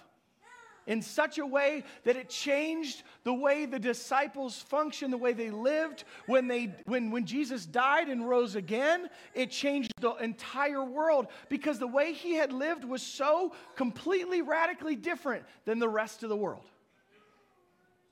in 0.87 1.03
such 1.03 1.39
a 1.39 1.47
way 1.47 1.85
that 2.05 2.17
it 2.17 2.29
changed 2.29 3.03
the 3.25 3.33
way 3.33 3.67
the 3.67 3.79
disciples 3.79 4.59
functioned, 4.59 5.12
the 5.12 5.19
way 5.19 5.33
they 5.33 5.51
lived. 5.51 6.05
When, 6.27 6.49
they, 6.49 6.75
when, 6.87 7.11
when 7.11 7.25
Jesus 7.25 7.67
died 7.67 8.09
and 8.09 8.29
rose 8.29 8.57
again, 8.57 9.09
it 9.35 9.51
changed 9.51 9.93
the 10.01 10.15
entire 10.17 10.85
world 10.85 11.29
because 11.49 11.79
the 11.79 11.87
way 11.87 12.12
he 12.12 12.35
had 12.35 12.53
lived 12.53 12.85
was 12.85 13.03
so 13.03 13.53
completely, 13.77 14.43
radically 14.43 14.97
different 14.97 15.45
than 15.65 15.79
the 15.79 15.89
rest 15.89 16.23
of 16.23 16.29
the 16.29 16.37
world. 16.37 16.65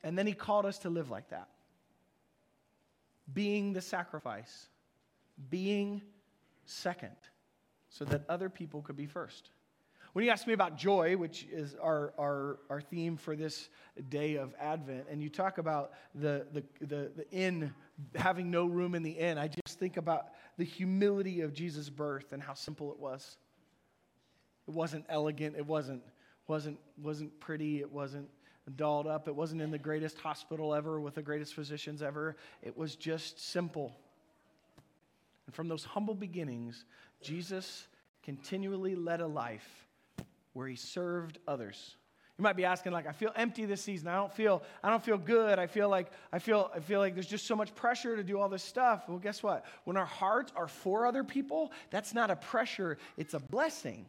And 0.02 0.16
then 0.16 0.26
he 0.26 0.32
called 0.32 0.66
us 0.66 0.78
to 0.78 0.90
live 0.90 1.10
like 1.10 1.28
that 1.30 1.48
being 3.32 3.72
the 3.72 3.80
sacrifice, 3.80 4.66
being 5.50 6.02
second, 6.64 7.16
so 7.88 8.04
that 8.04 8.24
other 8.28 8.48
people 8.48 8.82
could 8.82 8.96
be 8.96 9.06
first. 9.06 9.50
When 10.12 10.24
you 10.24 10.30
ask 10.32 10.46
me 10.46 10.54
about 10.54 10.76
joy, 10.76 11.16
which 11.16 11.46
is 11.52 11.76
our, 11.80 12.12
our, 12.18 12.58
our 12.68 12.80
theme 12.80 13.16
for 13.16 13.36
this 13.36 13.68
day 14.08 14.36
of 14.36 14.54
Advent, 14.58 15.06
and 15.08 15.22
you 15.22 15.28
talk 15.28 15.58
about 15.58 15.92
the, 16.16 16.46
the, 16.52 16.64
the, 16.80 17.12
the 17.16 17.30
inn, 17.30 17.72
having 18.16 18.50
no 18.50 18.66
room 18.66 18.96
in 18.96 19.04
the 19.04 19.12
inn, 19.12 19.38
I 19.38 19.46
just 19.46 19.78
think 19.78 19.96
about 19.96 20.30
the 20.56 20.64
humility 20.64 21.42
of 21.42 21.52
Jesus' 21.52 21.88
birth 21.88 22.32
and 22.32 22.42
how 22.42 22.54
simple 22.54 22.90
it 22.90 22.98
was. 22.98 23.36
It 24.66 24.74
wasn't 24.74 25.04
elegant, 25.08 25.56
it 25.56 25.64
wasn't, 25.64 26.02
wasn't, 26.48 26.80
wasn't 27.00 27.38
pretty, 27.38 27.78
it 27.78 27.90
wasn't 27.90 28.28
dolled 28.74 29.06
up, 29.06 29.28
it 29.28 29.34
wasn't 29.34 29.62
in 29.62 29.70
the 29.70 29.78
greatest 29.78 30.18
hospital 30.18 30.74
ever 30.74 31.00
with 31.00 31.14
the 31.14 31.22
greatest 31.22 31.54
physicians 31.54 32.02
ever. 32.02 32.36
It 32.62 32.76
was 32.76 32.96
just 32.96 33.40
simple. 33.40 33.96
And 35.46 35.54
from 35.54 35.68
those 35.68 35.84
humble 35.84 36.14
beginnings, 36.14 36.84
Jesus 37.22 37.86
continually 38.24 38.96
led 38.96 39.20
a 39.20 39.26
life 39.26 39.86
where 40.60 40.68
he 40.68 40.76
served 40.76 41.38
others. 41.48 41.96
You 42.36 42.42
might 42.42 42.54
be 42.54 42.66
asking, 42.66 42.92
like, 42.92 43.06
I 43.06 43.12
feel 43.12 43.32
empty 43.34 43.64
this 43.64 43.80
season. 43.80 44.08
I 44.08 44.16
don't 44.16 44.30
feel, 44.30 44.62
I 44.84 44.90
don't 44.90 45.02
feel 45.02 45.16
good. 45.16 45.58
I 45.58 45.66
feel 45.66 45.88
like, 45.88 46.12
I 46.34 46.38
feel, 46.38 46.70
I 46.76 46.80
feel 46.80 47.00
like 47.00 47.14
there's 47.14 47.26
just 47.26 47.46
so 47.46 47.56
much 47.56 47.74
pressure 47.74 48.14
to 48.14 48.22
do 48.22 48.38
all 48.38 48.50
this 48.50 48.62
stuff. 48.62 49.08
Well, 49.08 49.16
guess 49.16 49.42
what? 49.42 49.64
When 49.84 49.96
our 49.96 50.04
hearts 50.04 50.52
are 50.54 50.68
for 50.68 51.06
other 51.06 51.24
people, 51.24 51.72
that's 51.88 52.12
not 52.12 52.30
a 52.30 52.36
pressure, 52.36 52.98
it's 53.16 53.32
a 53.32 53.38
blessing. 53.38 54.04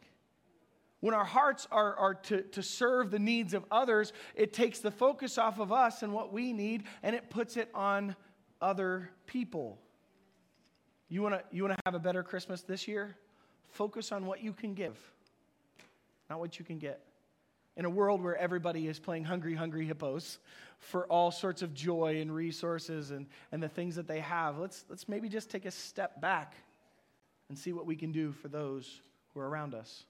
When 1.00 1.14
our 1.14 1.24
hearts 1.24 1.70
are, 1.72 1.96
are 1.96 2.16
to, 2.16 2.42
to 2.42 2.62
serve 2.62 3.12
the 3.12 3.20
needs 3.20 3.54
of 3.54 3.64
others, 3.72 4.12
it 4.36 4.52
takes 4.52 4.80
the 4.80 4.92
focus 4.92 5.38
off 5.38 5.58
of 5.58 5.72
us 5.72 6.04
and 6.04 6.12
what 6.12 6.34
we 6.34 6.52
need, 6.52 6.84
and 7.02 7.16
it 7.16 7.30
puts 7.30 7.56
it 7.56 7.70
on 7.74 8.14
other 8.62 9.10
people. 9.26 9.80
You 11.08 11.22
wanna, 11.22 11.44
you 11.50 11.64
wanna 11.64 11.78
have 11.86 11.96
a 11.96 12.00
better 12.00 12.24
Christmas 12.24 12.62
this 12.62 12.90
year? 12.90 13.16
Focus 13.70 14.12
on 14.12 14.26
what 14.26 14.44
you 14.44 14.52
can 14.52 14.74
give 14.74 15.00
not 16.32 16.40
what 16.40 16.58
you 16.58 16.64
can 16.64 16.80
get. 16.80 17.02
In 17.76 17.84
a 17.84 17.90
world 17.90 18.24
where 18.24 18.38
everybody 18.38 18.88
is 18.88 19.00
playing 19.00 19.26
hungry, 19.26 19.54
hungry 19.54 19.86
hippos 19.86 20.40
for 20.80 21.06
all 21.08 21.30
sorts 21.30 21.62
of 21.62 21.74
joy 21.74 22.22
and 22.22 22.34
resources 22.34 23.12
and, 23.12 23.28
and 23.52 23.62
the 23.62 23.68
things 23.68 23.98
that 23.98 24.08
they 24.08 24.22
have, 24.22 24.58
let's, 24.58 24.86
let's 24.90 25.10
maybe 25.10 25.28
just 25.28 25.50
take 25.50 25.66
a 25.66 25.72
step 25.72 26.22
back 26.22 26.56
and 27.50 27.58
see 27.58 27.74
what 27.74 27.86
we 27.86 27.98
can 27.98 28.14
do 28.14 28.32
for 28.32 28.48
those 28.48 29.02
who 29.34 29.42
are 29.42 29.50
around 29.50 29.76
us. 29.76 30.06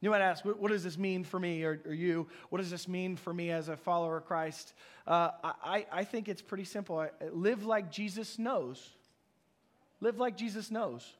You 0.00 0.10
might 0.10 0.20
ask, 0.20 0.44
what, 0.44 0.68
does 0.68 0.84
this 0.84 0.98
mean 0.98 1.24
for 1.24 1.40
me 1.40 1.64
or, 1.64 1.80
or, 1.84 1.94
you? 1.94 2.28
What 2.50 2.58
does 2.58 2.70
this 2.70 2.86
mean 2.86 3.16
for 3.16 3.34
me 3.34 3.50
as 3.50 3.68
a 3.68 3.76
follower 3.76 4.18
of 4.18 4.26
Christ? 4.26 4.72
Uh, 5.04 5.30
I, 5.42 5.86
I 5.90 6.04
think 6.04 6.28
it's 6.28 6.42
pretty 6.42 6.64
simple. 6.64 7.04
Live 7.32 7.64
like 7.64 7.90
Jesus 7.90 8.38
knows. 8.38 8.88
Live 10.00 10.18
like 10.18 10.36
Jesus 10.36 10.70
knows. 10.70 11.10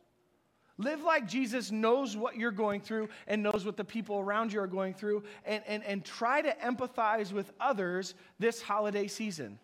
Live 0.76 1.02
like 1.02 1.28
Jesus 1.28 1.70
knows 1.70 2.16
what 2.16 2.36
you're 2.36 2.50
going 2.50 2.80
through 2.80 3.08
and 3.28 3.42
knows 3.42 3.64
what 3.64 3.76
the 3.76 3.84
people 3.84 4.18
around 4.18 4.52
you 4.52 4.60
are 4.60 4.66
going 4.66 4.92
through, 4.92 5.22
and, 5.44 5.62
and, 5.68 5.84
and 5.84 6.04
try 6.04 6.42
to 6.42 6.52
empathize 6.56 7.32
with 7.32 7.52
others 7.60 8.14
this 8.40 8.60
holiday 8.60 9.06
season. 9.06 9.58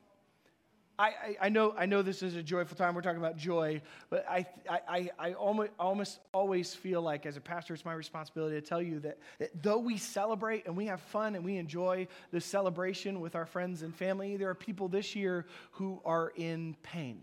I, 1.01 1.07
I, 1.07 1.37
I, 1.47 1.49
know, 1.49 1.75
I 1.77 1.87
know 1.87 2.03
this 2.03 2.23
is 2.23 2.37
a 2.37 2.43
joyful 2.43 2.77
time. 2.77 2.95
We're 2.95 3.01
talking 3.01 3.19
about 3.19 3.39
joy, 3.39 3.81
but 4.11 4.25
I, 4.29 4.45
I, 4.69 5.11
I 5.19 5.33
almost, 5.33 5.71
almost 5.81 6.21
always 6.33 6.75
feel 6.75 7.01
like, 7.01 7.25
as 7.25 7.39
a 7.39 7.41
pastor, 7.41 7.73
it's 7.73 7.87
my 7.87 7.95
responsibility 7.95 8.61
to 8.61 8.61
tell 8.61 8.83
you 8.83 9.01
that, 9.01 9.19
that 9.39 9.63
though 9.63 9.79
we 9.79 9.97
celebrate 9.97 10.67
and 10.67 10.77
we 10.77 10.87
have 10.87 11.01
fun 11.01 11.35
and 11.35 11.45
we 11.45 11.57
enjoy 11.57 12.07
the 12.33 12.41
celebration 12.41 13.21
with 13.21 13.35
our 13.35 13.47
friends 13.47 13.81
and 13.83 13.95
family, 13.97 14.37
there 14.37 14.51
are 14.51 14.55
people 14.55 14.89
this 14.89 15.17
year 15.17 15.47
who 15.73 16.01
are 16.05 16.33
in 16.37 16.77
pain 16.83 17.23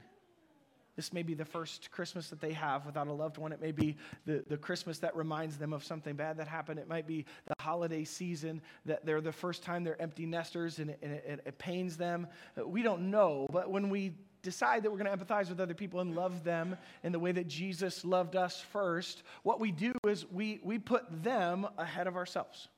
This 0.98 1.13
may 1.13 1.22
be 1.22 1.36
the 1.36 1.46
first 1.46 1.92
Christmas 1.92 2.32
that 2.32 2.42
they 2.42 2.54
have 2.54 2.88
without 2.88 3.08
a 3.08 3.13
loved 3.13 3.38
one. 3.38 3.51
It 3.51 3.62
may 3.62 3.72
be 3.72 3.98
the, 4.25 4.44
the 4.48 4.58
Christmas 4.58 4.98
that 5.00 5.16
reminds 5.16 5.58
them 5.58 5.72
of 5.72 5.84
something 5.84 6.16
bad 6.16 6.38
that 6.38 6.48
happened. 6.48 6.80
It 6.80 6.89
might 6.89 7.06
be 7.06 7.25
the 7.46 7.54
holiday 7.60 8.04
season 8.04 8.63
that 8.86 9.06
they're 9.06 9.22
the 9.22 9.32
first 9.32 9.62
time 9.62 9.84
they're 9.84 10.01
empty 10.01 10.25
nesters 10.25 10.80
and, 10.80 10.89
it, 10.89 11.00
and 11.04 11.12
it, 11.13 11.42
it 11.46 11.58
pains 11.60 11.98
them. 11.98 12.27
Uh, 12.60 12.68
we 12.68 12.82
don't 12.82 13.12
know, 13.12 13.46
but 13.51 13.70
when 13.70 13.89
we 13.89 14.16
decide 14.42 14.84
that 14.84 14.92
we're 14.92 14.98
going 14.98 15.16
to 15.16 15.25
empathize 15.25 15.50
with 15.50 15.60
other 15.60 15.75
people 15.75 16.00
and 16.00 16.16
love 16.16 16.44
them 16.44 16.75
in 17.04 17.12
the 17.12 17.20
way 17.20 17.32
that 17.32 17.48
Jesus 17.48 18.04
loved 18.04 18.36
us 18.36 18.60
first, 18.72 19.22
what 19.44 19.60
we 19.60 19.72
do 19.72 19.94
is 20.08 20.25
we, 20.32 20.60
we 20.63 20.80
put 20.80 21.04
them 21.24 21.68
ahead 21.77 22.08
of 22.08 22.16
ourselves. 22.16 22.70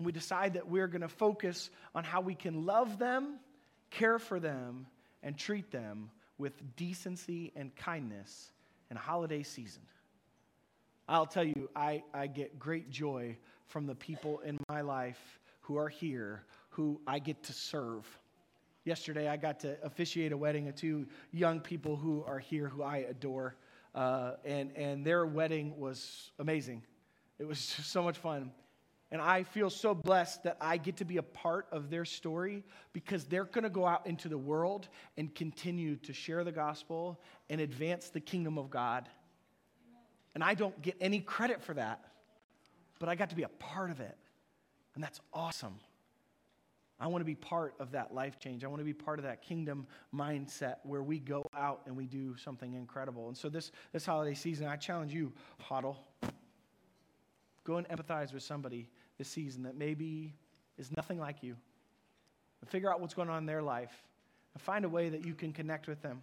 We 0.00 0.10
decide 0.10 0.54
that 0.54 0.68
we're 0.68 0.88
going 0.88 1.02
to 1.02 1.08
focus 1.08 1.70
on 1.94 2.02
how 2.02 2.22
we 2.22 2.34
can 2.34 2.66
love 2.66 2.98
them, 2.98 3.38
care 3.90 4.18
for 4.18 4.40
them, 4.40 4.86
and 5.22 5.38
treat 5.38 5.70
them 5.70 6.10
with 6.38 6.76
decency 6.76 7.52
and 7.56 7.74
kindness 7.76 8.52
in 8.90 8.96
holiday 8.96 9.42
season. 9.42 9.82
I'll 11.08 11.26
tell 11.26 11.44
you, 11.44 11.68
I, 11.76 12.02
I 12.12 12.26
get 12.26 12.58
great 12.58 12.90
joy 12.90 13.36
from 13.66 13.86
the 13.86 13.94
people 13.94 14.40
in 14.40 14.58
my 14.68 14.80
life 14.80 15.40
who 15.60 15.76
are 15.76 15.88
here 15.88 16.44
who 16.70 17.00
I 17.06 17.18
get 17.20 17.42
to 17.44 17.52
serve. 17.52 18.04
Yesterday, 18.84 19.28
I 19.28 19.36
got 19.36 19.60
to 19.60 19.76
officiate 19.84 20.32
a 20.32 20.36
wedding 20.36 20.68
of 20.68 20.74
two 20.74 21.06
young 21.32 21.60
people 21.60 21.96
who 21.96 22.24
are 22.26 22.38
here 22.38 22.68
who 22.68 22.82
I 22.82 22.98
adore. 22.98 23.54
Uh, 23.94 24.32
and, 24.44 24.72
and 24.76 25.06
their 25.06 25.24
wedding 25.24 25.78
was 25.78 26.32
amazing. 26.38 26.82
It 27.38 27.46
was 27.46 27.58
so 27.84 28.02
much 28.02 28.18
fun. 28.18 28.50
And 29.14 29.22
I 29.22 29.44
feel 29.44 29.70
so 29.70 29.94
blessed 29.94 30.42
that 30.42 30.56
I 30.60 30.76
get 30.76 30.96
to 30.96 31.04
be 31.04 31.18
a 31.18 31.22
part 31.22 31.68
of 31.70 31.88
their 31.88 32.04
story 32.04 32.64
because 32.92 33.26
they're 33.26 33.44
going 33.44 33.62
to 33.62 33.70
go 33.70 33.86
out 33.86 34.08
into 34.08 34.28
the 34.28 34.36
world 34.36 34.88
and 35.16 35.32
continue 35.32 35.94
to 35.98 36.12
share 36.12 36.42
the 36.42 36.50
gospel 36.50 37.20
and 37.48 37.60
advance 37.60 38.08
the 38.08 38.18
kingdom 38.18 38.58
of 38.58 38.70
God. 38.70 39.08
And 40.34 40.42
I 40.42 40.54
don't 40.54 40.82
get 40.82 40.96
any 41.00 41.20
credit 41.20 41.62
for 41.62 41.74
that, 41.74 42.04
but 42.98 43.08
I 43.08 43.14
got 43.14 43.30
to 43.30 43.36
be 43.36 43.44
a 43.44 43.48
part 43.48 43.92
of 43.92 44.00
it. 44.00 44.18
And 44.96 45.04
that's 45.04 45.20
awesome. 45.32 45.76
I 46.98 47.06
want 47.06 47.20
to 47.20 47.26
be 47.26 47.36
part 47.36 47.76
of 47.78 47.92
that 47.92 48.12
life 48.12 48.40
change. 48.40 48.64
I 48.64 48.66
want 48.66 48.80
to 48.80 48.84
be 48.84 48.92
part 48.92 49.20
of 49.20 49.26
that 49.26 49.42
kingdom 49.42 49.86
mindset 50.12 50.78
where 50.82 51.04
we 51.04 51.20
go 51.20 51.46
out 51.56 51.82
and 51.86 51.96
we 51.96 52.06
do 52.06 52.36
something 52.36 52.74
incredible. 52.74 53.28
And 53.28 53.36
so 53.36 53.48
this, 53.48 53.70
this 53.92 54.04
holiday 54.04 54.34
season, 54.34 54.66
I 54.66 54.74
challenge 54.74 55.14
you, 55.14 55.32
Huddle, 55.60 56.04
go 57.64 57.76
and 57.76 57.88
empathize 57.88 58.32
with 58.32 58.42
somebody 58.42 58.88
this 59.18 59.28
season 59.28 59.62
that 59.64 59.76
maybe 59.76 60.34
is 60.78 60.90
nothing 60.96 61.18
like 61.18 61.42
you. 61.42 61.56
And 62.60 62.70
figure 62.70 62.92
out 62.92 63.00
what's 63.00 63.14
going 63.14 63.28
on 63.28 63.38
in 63.38 63.46
their 63.46 63.62
life 63.62 64.04
and 64.54 64.62
find 64.62 64.84
a 64.84 64.88
way 64.88 65.08
that 65.08 65.24
you 65.24 65.34
can 65.34 65.52
connect 65.52 65.88
with 65.88 66.00
them. 66.02 66.22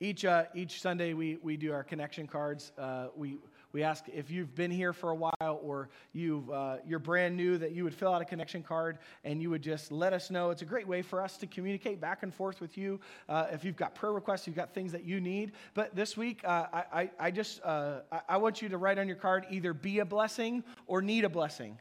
Each, 0.00 0.24
uh, 0.24 0.44
each 0.54 0.80
Sunday, 0.80 1.14
we, 1.14 1.38
we 1.42 1.56
do 1.56 1.72
our 1.72 1.84
connection 1.84 2.26
cards. 2.26 2.72
Uh, 2.76 3.06
we, 3.16 3.36
we 3.72 3.82
ask 3.82 4.04
if 4.08 4.30
you've 4.30 4.54
been 4.54 4.70
here 4.70 4.92
for 4.92 5.10
a 5.10 5.14
while 5.14 5.60
or 5.62 5.88
you've, 6.12 6.50
uh, 6.50 6.76
you're 6.86 6.98
brand 6.98 7.36
new 7.36 7.56
that 7.56 7.72
you 7.72 7.84
would 7.84 7.94
fill 7.94 8.12
out 8.12 8.20
a 8.20 8.24
connection 8.24 8.62
card 8.62 8.98
and 9.24 9.40
you 9.40 9.48
would 9.48 9.62
just 9.62 9.90
let 9.90 10.12
us 10.12 10.30
know. 10.30 10.50
It's 10.50 10.60
a 10.60 10.66
great 10.66 10.86
way 10.86 11.00
for 11.00 11.22
us 11.22 11.38
to 11.38 11.46
communicate 11.46 11.98
back 11.98 12.22
and 12.22 12.34
forth 12.34 12.60
with 12.60 12.76
you. 12.76 13.00
Uh, 13.30 13.46
if 13.50 13.64
you've 13.64 13.76
got 13.76 13.94
prayer 13.94 14.12
requests, 14.12 14.46
you've 14.46 14.56
got 14.56 14.74
things 14.74 14.92
that 14.92 15.04
you 15.04 15.20
need. 15.20 15.52
But 15.72 15.96
this 15.96 16.18
week, 16.18 16.42
uh, 16.44 16.66
I, 16.70 16.84
I, 16.92 17.10
I, 17.18 17.30
just 17.30 17.62
uh, 17.64 18.00
I, 18.12 18.20
I 18.28 18.36
want 18.36 18.60
you 18.60 18.68
to 18.68 18.76
write 18.76 18.98
on 18.98 19.06
your 19.06 19.16
card 19.16 19.46
either 19.50 19.72
be 19.72 20.00
a 20.00 20.04
blessing 20.04 20.64
or 20.86 21.00
need 21.00 21.24
a 21.24 21.30
blessing. 21.30 21.78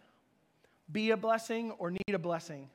Be 0.90 1.12
a 1.12 1.18
blessing 1.18 1.72
or 1.72 1.92
need 1.92 2.14
a 2.14 2.20
blessing. 2.20 2.70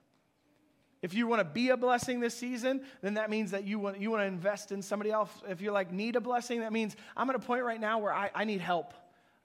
If 1.00 1.14
you 1.14 1.26
want 1.26 1.40
to 1.40 1.44
be 1.44 1.70
a 1.70 1.76
blessing 1.76 2.20
this 2.20 2.35
season, 2.35 2.82
then 3.00 3.14
that 3.14 3.30
means 3.30 3.50
that 3.52 3.64
you 3.64 3.78
want, 3.78 3.99
you 3.99 4.11
want 4.11 4.23
to 4.23 4.26
invest 4.26 4.73
in 4.73 4.82
somebody 4.82 5.11
else. 5.11 5.30
If 5.49 5.61
you're 5.61 5.73
like 5.73 5.92
need 5.92 6.16
a 6.16 6.20
blessing, 6.20 6.61
that 6.61 6.73
means 6.73 6.96
I'm 7.16 7.30
at 7.30 7.37
a 7.37 7.38
point 7.38 7.64
right 7.64 7.80
now 7.80 7.99
where 7.99 8.12
I, 8.12 8.30
I 8.35 8.44
need 8.44 8.61
help 8.61 8.92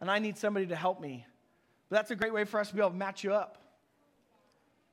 and 0.02 0.12
I 0.12 0.20
need 0.20 0.38
somebody 0.38 0.66
to 0.68 0.76
help 0.76 1.00
me. 1.00 1.26
But 1.90 1.98
that's 1.98 2.12
a 2.12 2.16
great 2.16 2.34
way 2.34 2.44
for 2.44 2.60
us 2.60 2.70
to 2.70 2.76
be 2.76 2.82
able 2.82 2.90
to 2.90 2.96
match 2.98 3.24
you 3.24 3.34
up. 3.34 3.60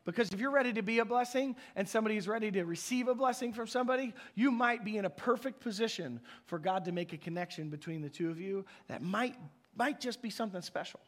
Because 0.05 0.31
if 0.33 0.41
you're 0.41 0.51
ready 0.51 0.73
to 0.73 0.83
be 0.83 1.01
a 1.01 1.05
blessing 1.05 1.55
and 1.77 1.87
somebody 1.87 2.17
is 2.17 2.29
ready 2.29 2.51
to 2.53 2.65
receive 2.65 3.09
a 3.09 3.15
blessing 3.15 3.53
from 3.53 3.67
somebody, 3.67 4.15
you 4.35 4.51
might 4.51 4.85
be 4.85 4.97
in 4.97 5.05
a 5.05 5.11
perfect 5.11 5.61
position 5.61 6.21
for 6.47 6.59
God 6.59 6.85
to 6.87 6.93
make 6.93 7.13
a 7.13 7.19
connection 7.19 7.69
between 7.69 8.01
the 8.01 8.09
two 8.09 8.31
of 8.31 8.41
you 8.41 8.65
that 8.89 9.03
might, 9.03 9.37
might 9.77 10.01
just 10.01 10.23
be 10.23 10.31
something 10.31 10.63
special. 10.63 11.01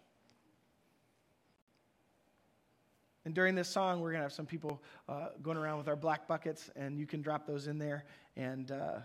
And 3.24 3.34
during 3.34 3.54
this 3.54 3.68
song, 3.68 4.00
we're 4.00 4.10
going 4.10 4.20
to 4.20 4.24
have 4.24 4.32
some 4.32 4.46
people 4.46 4.82
uh, 5.08 5.28
going 5.42 5.56
around 5.56 5.78
with 5.78 5.88
our 5.88 5.96
black 5.96 6.26
buckets, 6.26 6.70
and 6.76 6.98
you 6.98 7.06
can 7.06 7.22
drop 7.22 7.46
those 7.46 7.68
in 7.68 7.78
there. 7.78 8.04
And 8.36 8.70
uh, 8.70 8.98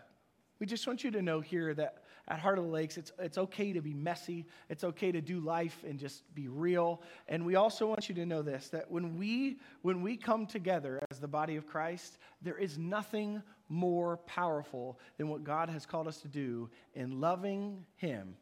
we 0.60 0.66
just 0.66 0.88
want 0.88 1.04
you 1.04 1.12
to 1.12 1.22
know 1.22 1.42
here 1.42 1.74
that 1.74 2.04
at 2.28 2.40
Heart 2.40 2.58
of 2.58 2.66
the 2.66 2.72
Lakes, 2.72 2.98
it's, 2.98 3.12
it's 3.20 3.38
okay 3.38 3.72
to 3.74 3.82
be 3.82 3.94
messy. 3.94 4.46
It's 4.70 4.84
okay 4.84 5.12
to 5.12 5.22
do 5.22 5.40
life 5.40 5.84
and 5.88 6.00
just 6.00 6.24
be 6.34 6.48
real. 6.48 7.02
And 7.28 7.46
we 7.46 7.56
also 7.56 7.86
want 7.86 8.10
you 8.10 8.16
to 8.16 8.26
know 8.26 8.42
this 8.42 8.70
that 8.70 8.90
when 8.90 9.18
we, 9.18 9.58
when 9.84 10.02
we 10.02 10.18
come 10.18 10.46
together 10.48 11.00
as 11.12 11.20
the 11.20 11.28
body 11.28 11.56
of 11.56 11.68
Christ, 11.68 12.18
there 12.42 12.58
is 12.58 12.78
nothing 12.78 13.44
more 13.70 14.18
powerful 14.18 15.00
than 15.18 15.28
what 15.28 15.44
God 15.44 15.70
has 15.70 15.86
called 15.86 16.08
us 16.08 16.22
to 16.22 16.28
do 16.28 16.70
in 16.94 17.20
loving 17.20 17.86
Him 17.98 18.36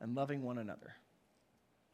and 0.00 0.14
loving 0.14 0.42
one 0.42 0.58
another. 0.58 0.94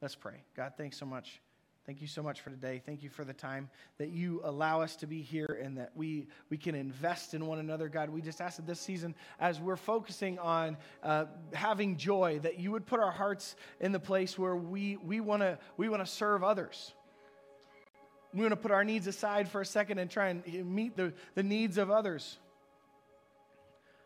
Let's 0.00 0.14
pray. 0.14 0.44
God, 0.56 0.74
thanks 0.76 0.96
so 0.96 1.04
much 1.04 1.40
Thank 1.88 2.02
you 2.02 2.06
so 2.06 2.22
much 2.22 2.42
for 2.42 2.50
today. 2.50 2.82
Thank 2.84 3.02
you 3.02 3.08
for 3.08 3.24
the 3.24 3.32
time 3.32 3.70
that 3.96 4.10
you 4.10 4.42
allow 4.44 4.82
us 4.82 4.94
to 4.96 5.06
be 5.06 5.22
here 5.22 5.58
and 5.62 5.78
that 5.78 5.92
we, 5.94 6.26
we 6.50 6.58
can 6.58 6.74
invest 6.74 7.32
in 7.32 7.46
one 7.46 7.60
another. 7.60 7.88
God, 7.88 8.10
we 8.10 8.20
just 8.20 8.42
ask 8.42 8.56
that 8.56 8.66
this 8.66 8.78
season, 8.78 9.14
as 9.40 9.58
we're 9.58 9.74
focusing 9.74 10.38
on 10.38 10.76
uh, 11.02 11.24
having 11.54 11.96
joy, 11.96 12.40
that 12.40 12.60
you 12.60 12.72
would 12.72 12.84
put 12.84 13.00
our 13.00 13.10
hearts 13.10 13.56
in 13.80 13.92
the 13.92 13.98
place 13.98 14.38
where 14.38 14.54
we, 14.54 14.98
we 14.98 15.20
want 15.20 15.40
to 15.40 15.58
we 15.78 15.88
wanna 15.88 16.04
serve 16.04 16.44
others. 16.44 16.92
We 18.34 18.42
want 18.42 18.52
to 18.52 18.56
put 18.56 18.70
our 18.70 18.84
needs 18.84 19.06
aside 19.06 19.48
for 19.48 19.62
a 19.62 19.66
second 19.66 19.98
and 19.98 20.10
try 20.10 20.28
and 20.28 20.44
meet 20.66 20.94
the, 20.94 21.14
the 21.36 21.42
needs 21.42 21.78
of 21.78 21.90
others. 21.90 22.38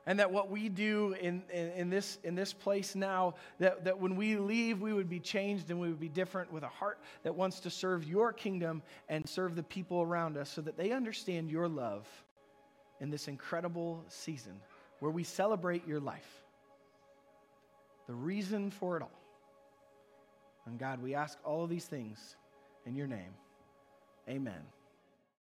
And 0.07 0.19
that 0.19 0.33
what 0.33 0.51
we 0.51 0.69
do 0.69 1.15
in, 1.21 1.43
in, 1.53 1.71
in, 1.71 1.91
this, 1.91 2.19
in 2.25 2.35
this 2.35 2.53
place 2.53 2.97
now, 2.97 3.35
that, 3.61 3.85
that 3.85 4.01
when 4.01 4.17
we 4.17 4.37
leave, 4.37 4.81
we 4.81 4.93
would 4.93 5.09
be 5.09 5.21
changed 5.21 5.71
and 5.71 5.79
we 5.79 5.88
would 5.88 6.01
be 6.01 6.09
different 6.09 6.53
with 6.53 6.65
a 6.65 6.69
heart 6.69 6.99
that 7.23 7.35
wants 7.35 7.61
to 7.61 7.71
serve 7.71 8.05
your 8.05 8.33
kingdom 8.33 8.83
and 9.09 9.29
serve 9.29 9.55
the 9.55 9.62
people 9.62 10.03
around 10.03 10.37
us 10.37 10.51
so 10.51 10.61
that 10.61 10.77
they 10.77 10.91
understand 10.91 11.51
your 11.51 11.69
love 11.69 12.07
in 13.01 13.11
this 13.11 13.29
incredible 13.29 14.05
season 14.09 14.55
where 14.99 15.11
we 15.11 15.23
celebrate 15.23 15.87
your 15.87 16.01
life. 16.01 16.45
The 18.07 18.15
reason 18.15 18.71
for 18.71 18.97
it 18.97 19.03
all. 19.03 19.11
And 20.67 20.79
God, 20.79 21.03
we 21.03 21.15
ask 21.15 21.38
all 21.45 21.65
of 21.65 21.71
these 21.71 21.85
things 21.85 22.37
in 22.87 22.95
your 22.95 23.07
name. 23.07 23.35
Amen. 24.29 24.62